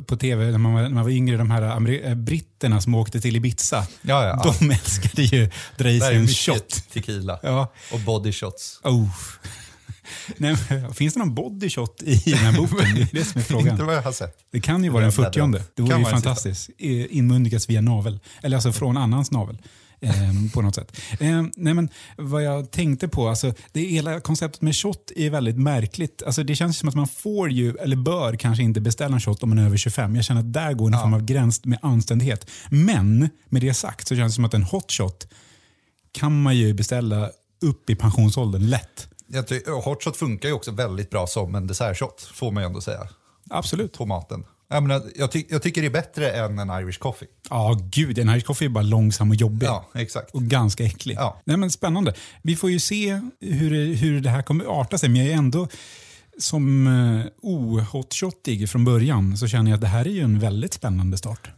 på 0.06 0.18
tv 0.18 0.52
när 0.52 0.58
man, 0.58 0.74
var, 0.74 0.82
när 0.82 0.90
man 0.90 1.04
var 1.04 1.12
yngre, 1.12 1.38
de 1.38 1.52
här 1.52 1.62
eh, 2.08 2.16
britterna 2.16 2.82
som 2.82 2.96
åkte 2.96 3.22
till 3.22 3.36
Ibiza. 3.36 3.88
Ja, 4.02 4.26
ja. 4.28 4.54
De 4.60 4.72
älskade 4.72 5.22
ju 5.24 5.50
dra 5.78 5.90
i 5.90 6.00
sig 6.00 6.16
en 6.16 6.28
shot. 6.28 6.84
tequila 6.94 7.40
Ja. 7.44 7.74
och 7.94 8.00
body 8.00 8.32
shots. 8.32 8.80
Oh. 8.84 9.10
Nej, 10.38 10.58
men, 10.70 10.94
finns 10.94 11.14
det 11.14 11.20
någon 11.20 11.36
body 11.36 11.70
shot 11.70 12.02
i 12.04 12.32
den 12.32 12.40
här 12.40 12.58
boken? 12.58 12.78
Det 12.96 13.02
är 13.02 13.10
det 13.12 13.26
som 13.26 13.40
är 13.40 13.44
frågan. 13.46 13.68
Inte 13.68 13.84
vad 13.84 13.96
jag 13.96 14.02
har 14.02 14.12
sett. 14.12 14.38
Det 14.52 14.62
kan 14.62 14.84
ju 14.84 14.90
vara 14.90 15.06
den 15.06 15.14
Jag 15.18 15.32
bläddrar. 15.32 15.60
40 15.60 15.66
Det 15.76 15.82
vore 15.82 15.92
Kan 15.92 16.00
ju 16.00 16.06
fantastiskt. 16.06 16.70
Inmundigas 16.80 17.70
via 17.70 17.82
navel. 17.82 18.20
Eller 18.42 18.58
alltså 18.58 18.72
från 18.72 18.98
annans 18.98 19.32
navel. 19.32 19.58
Eh, 20.00 20.52
på 20.54 20.62
något 20.62 20.76
sätt. 20.76 20.98
Eh, 21.20 21.44
nej 21.56 21.74
men, 21.74 21.90
vad 22.18 22.44
jag 22.44 22.72
tänkte 22.72 23.08
på, 23.08 23.28
alltså, 23.28 23.54
det 23.72 23.82
hela 23.82 24.20
konceptet 24.20 24.62
med 24.62 24.76
shot 24.76 25.12
är 25.16 25.30
väldigt 25.30 25.58
märkligt. 25.58 26.24
Alltså, 26.26 26.44
det 26.44 26.56
känns 26.56 26.78
som 26.78 26.90
att 26.90 26.96
man 26.96 27.08
får 27.08 27.52
ju, 27.52 27.76
eller 27.76 27.96
bör 27.96 28.36
kanske 28.36 28.64
inte 28.64 28.82
beställa 28.82 29.16
en 29.16 29.22
shot 29.22 29.44
om 29.44 29.50
man 29.50 29.60
är 29.60 29.66
över 29.66 29.78
25. 29.78 30.16
Jag 30.16 30.26
känner 30.26 30.42
att 30.42 30.54
där 30.54 30.74
går 30.74 30.94
en 30.94 31.00
form 31.00 31.14
av 31.14 31.26
gräns 31.26 31.66
med 31.66 31.80
anständighet. 31.82 32.50
Men 32.70 33.30
med 33.50 33.62
det 33.62 33.74
sagt 33.74 34.08
så 34.08 34.16
känns 34.16 34.34
det 34.34 34.36
som 34.36 34.46
att 34.46 34.54
en 34.54 34.64
hot 34.64 34.92
shot 34.92 35.28
kan 36.12 36.42
man 36.42 36.58
ju 36.58 36.74
beställa 36.74 37.30
upp 37.62 37.90
i 37.90 37.96
pensionsåldern 37.96 38.70
lätt. 38.70 39.08
Jag 39.28 39.46
och 39.78 39.84
hot 39.84 40.04
shot 40.04 40.18
funkar 40.18 40.50
ju 40.50 40.56
också 40.56 40.72
väldigt 40.72 41.10
bra 41.10 41.28
som 41.28 41.56
en 41.56 41.68
dessertshot, 41.68 42.22
får 42.22 42.52
man 42.52 42.64
ju 42.64 42.68
ändå 42.68 42.82
säga. 42.82 43.08
Absolut. 43.50 43.98
På 43.98 44.06
maten. 44.06 44.46
Jag, 44.68 44.84
menar, 44.84 45.04
jag, 45.16 45.32
ty 45.32 45.46
jag 45.50 45.62
tycker 45.62 45.82
det 45.82 45.88
är 45.88 45.92
bättre 45.92 46.32
än 46.32 46.60
en 46.60 46.70
Irish 46.70 47.00
coffee. 47.00 47.28
Ja, 47.50 47.80
gud. 47.92 48.20
En 48.20 48.30
Irish 48.30 48.46
coffee 48.46 48.66
är 48.66 48.70
bara 48.70 48.84
långsam 48.84 49.30
och 49.30 49.36
jobbig. 49.36 49.68
Ja, 49.68 49.86
exakt. 49.96 50.36
Och 50.36 50.44
ganska 50.44 50.84
äcklig. 50.84 51.16
Ja. 51.16 51.42
Nej, 51.46 51.58
men 51.58 51.72
spännande. 51.72 52.14
Vi 52.42 52.56
får 52.56 52.72
ju 52.72 52.80
se 52.80 53.22
hur 53.42 53.72
det, 53.72 53.96
hur 53.96 54.22
det 54.22 54.30
här 54.30 54.42
kommer 54.42 54.66
arta 54.82 54.98
sig, 54.98 55.10
men 55.10 55.22
jag 55.22 55.34
är 55.34 55.38
ändå 55.38 55.68
som 56.38 56.88
uh, 56.88 57.26
ohotshottig 57.42 58.70
från 58.70 58.86
början 58.86 59.38
så 59.38 59.48
känner 59.48 59.72
jag 59.72 59.76
att 59.76 59.82
det 59.82 59.88
här 59.88 60.08
är 60.08 60.12
ju 60.12 60.22
en 60.22 60.40
väldigt 60.40 60.74
spännande 60.74 61.18
start. 61.18 61.50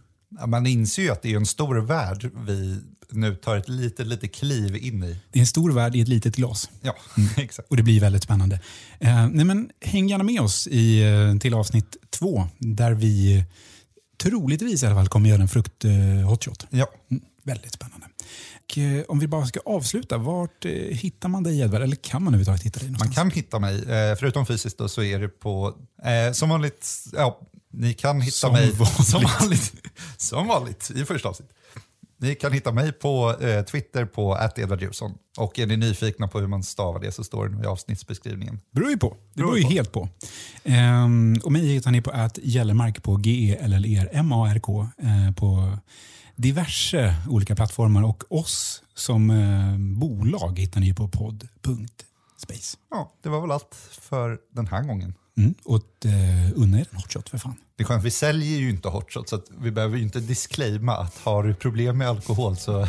Man 0.47 0.67
inser 0.67 1.03
ju 1.03 1.09
att 1.09 1.21
det 1.21 1.33
är 1.33 1.37
en 1.37 1.45
stor 1.45 1.75
värld 1.75 2.31
vi 2.35 2.81
nu 3.11 3.35
tar 3.35 3.57
ett 3.57 3.69
litet, 3.69 4.07
litet 4.07 4.35
kliv 4.35 4.75
in 4.75 5.03
i. 5.03 5.17
Det 5.31 5.39
är 5.39 5.41
en 5.41 5.47
stor 5.47 5.71
värld 5.71 5.95
i 5.95 6.01
ett 6.01 6.07
litet 6.07 6.35
glas. 6.35 6.69
Ja, 6.81 6.95
mm. 7.17 7.29
exakt. 7.37 7.69
Och 7.69 7.77
det 7.77 7.83
blir 7.83 7.99
väldigt 7.99 8.23
spännande. 8.23 8.59
Eh, 8.99 9.27
nej 9.27 9.45
men, 9.45 9.69
häng 9.81 10.09
gärna 10.09 10.23
med 10.23 10.41
oss 10.41 10.67
i, 10.67 11.03
eh, 11.03 11.39
till 11.39 11.53
avsnitt 11.53 11.97
två 12.09 12.47
där 12.59 12.91
vi 12.91 13.45
troligtvis 14.17 14.83
i 14.83 14.85
alla 14.85 14.95
fall 14.95 15.07
kommer 15.07 15.29
göra 15.29 15.41
en 15.41 15.47
frukt 15.47 15.85
eh, 15.85 16.29
hotshot. 16.29 16.67
Ja. 16.69 16.87
Mm, 17.11 17.23
väldigt 17.43 17.73
spännande. 17.73 18.07
Och, 18.69 18.77
eh, 18.77 19.03
om 19.07 19.19
vi 19.19 19.27
bara 19.27 19.45
ska 19.45 19.59
avsluta, 19.65 20.17
vart 20.17 20.65
eh, 20.65 20.71
hittar 20.71 21.29
man 21.29 21.43
dig 21.43 21.59
Edvard? 21.59 21.81
Eller 21.81 21.95
kan 21.95 22.23
man 22.23 22.33
överhuvudtaget 22.33 22.63
hitta 22.63 22.79
dig 22.79 22.87
någonstans? 22.89 23.17
Man 23.17 23.31
kan 23.31 23.31
hitta 23.31 23.59
mig, 23.59 23.75
eh, 23.75 24.15
förutom 24.15 24.45
fysiskt 24.45 24.77
då, 24.77 24.89
så 24.89 25.03
är 25.03 25.19
det 25.19 25.27
på, 25.29 25.73
eh, 26.03 26.33
som 26.33 26.49
vanligt, 26.49 26.87
ja, 27.13 27.41
ni 27.73 27.93
kan 27.93 28.21
hitta 28.21 28.31
Som 28.35 28.53
mig 28.53 28.71
vanligt. 28.71 29.07
som 29.07 29.23
vanligt. 29.39 29.73
Som 30.17 30.47
vanligt 30.47 30.91
i 30.95 31.05
första 31.05 31.29
avsnitt. 31.29 31.49
Ni 32.19 32.35
kan 32.35 32.53
hitta 32.53 32.71
mig 32.71 32.91
på 32.91 33.35
eh, 33.41 33.61
Twitter 33.65 34.05
på 34.05 34.37
@edvardjusson. 34.55 35.11
Och 35.37 35.59
är 35.59 35.65
ni 35.67 35.77
nyfikna 35.77 36.27
på 36.27 36.39
hur 36.39 36.47
man 36.47 36.63
stavar 36.63 36.99
det 36.99 37.11
så 37.11 37.23
står 37.23 37.47
det 37.47 37.55
nog 37.55 37.63
i 37.63 37.67
avsnittsbeskrivningen. 37.67 38.55
Det 38.55 38.79
beror 38.79 38.89
ju 38.91 38.97
på. 38.97 39.09
Det 39.09 39.17
Beror 39.41 39.47
beror 39.47 39.57
ju 39.57 39.63
på. 39.63 39.69
helt 39.69 39.91
på. 39.91 40.09
Ehm, 40.63 41.35
och 41.43 41.51
mig 41.51 41.67
hittar 41.67 41.91
ni 41.91 42.01
på 42.01 42.11
att 42.11 42.39
Gellermark 42.43 43.03
på 43.03 43.15
G-E-L-L-E-R-M-A-R-K 43.15 44.87
eh, 44.97 45.33
på 45.35 45.77
diverse 46.35 47.15
olika 47.29 47.55
plattformar. 47.55 48.03
Och 48.03 48.23
oss 48.29 48.83
som 48.95 49.29
eh, 49.29 49.77
bolag 49.99 50.59
hittar 50.59 50.81
ni 50.81 50.93
på 50.93 51.07
podd.space. 51.07 52.77
Ja, 52.91 53.13
det 53.23 53.29
var 53.29 53.41
väl 53.41 53.51
allt 53.51 53.75
för 54.01 54.37
den 54.55 54.67
här 54.67 54.83
gången. 54.83 55.13
Mm. 55.37 55.55
Och 55.63 56.05
eh, 56.05 56.51
unna 56.55 56.79
er 56.79 56.87
en 56.91 56.97
hotshot 56.97 57.29
för 57.29 57.37
fan. 57.37 57.55
Det 57.75 57.83
är 57.83 57.87
skönt, 57.87 58.03
vi 58.03 58.11
säljer 58.11 58.59
ju 58.59 58.69
inte 58.69 58.89
hot 58.89 59.13
shot, 59.13 59.29
så 59.29 59.41
vi 59.59 59.71
behöver 59.71 59.97
ju 59.97 60.03
inte 60.03 60.19
disclaima 60.19 60.97
att 60.97 61.17
har 61.17 61.43
du 61.43 61.53
problem 61.55 61.97
med 61.97 62.07
alkohol 62.07 62.57
så... 62.57 62.71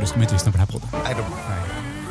Då 0.00 0.06
ska 0.06 0.16
man 0.16 0.22
inte 0.22 0.34
lyssna 0.34 0.52
på 0.52 0.58
den 0.58 0.66
här 0.66 0.72
podden. 0.72 0.88
Nej, 1.04 1.14
då, 1.18 1.24
Nej. 1.48 2.01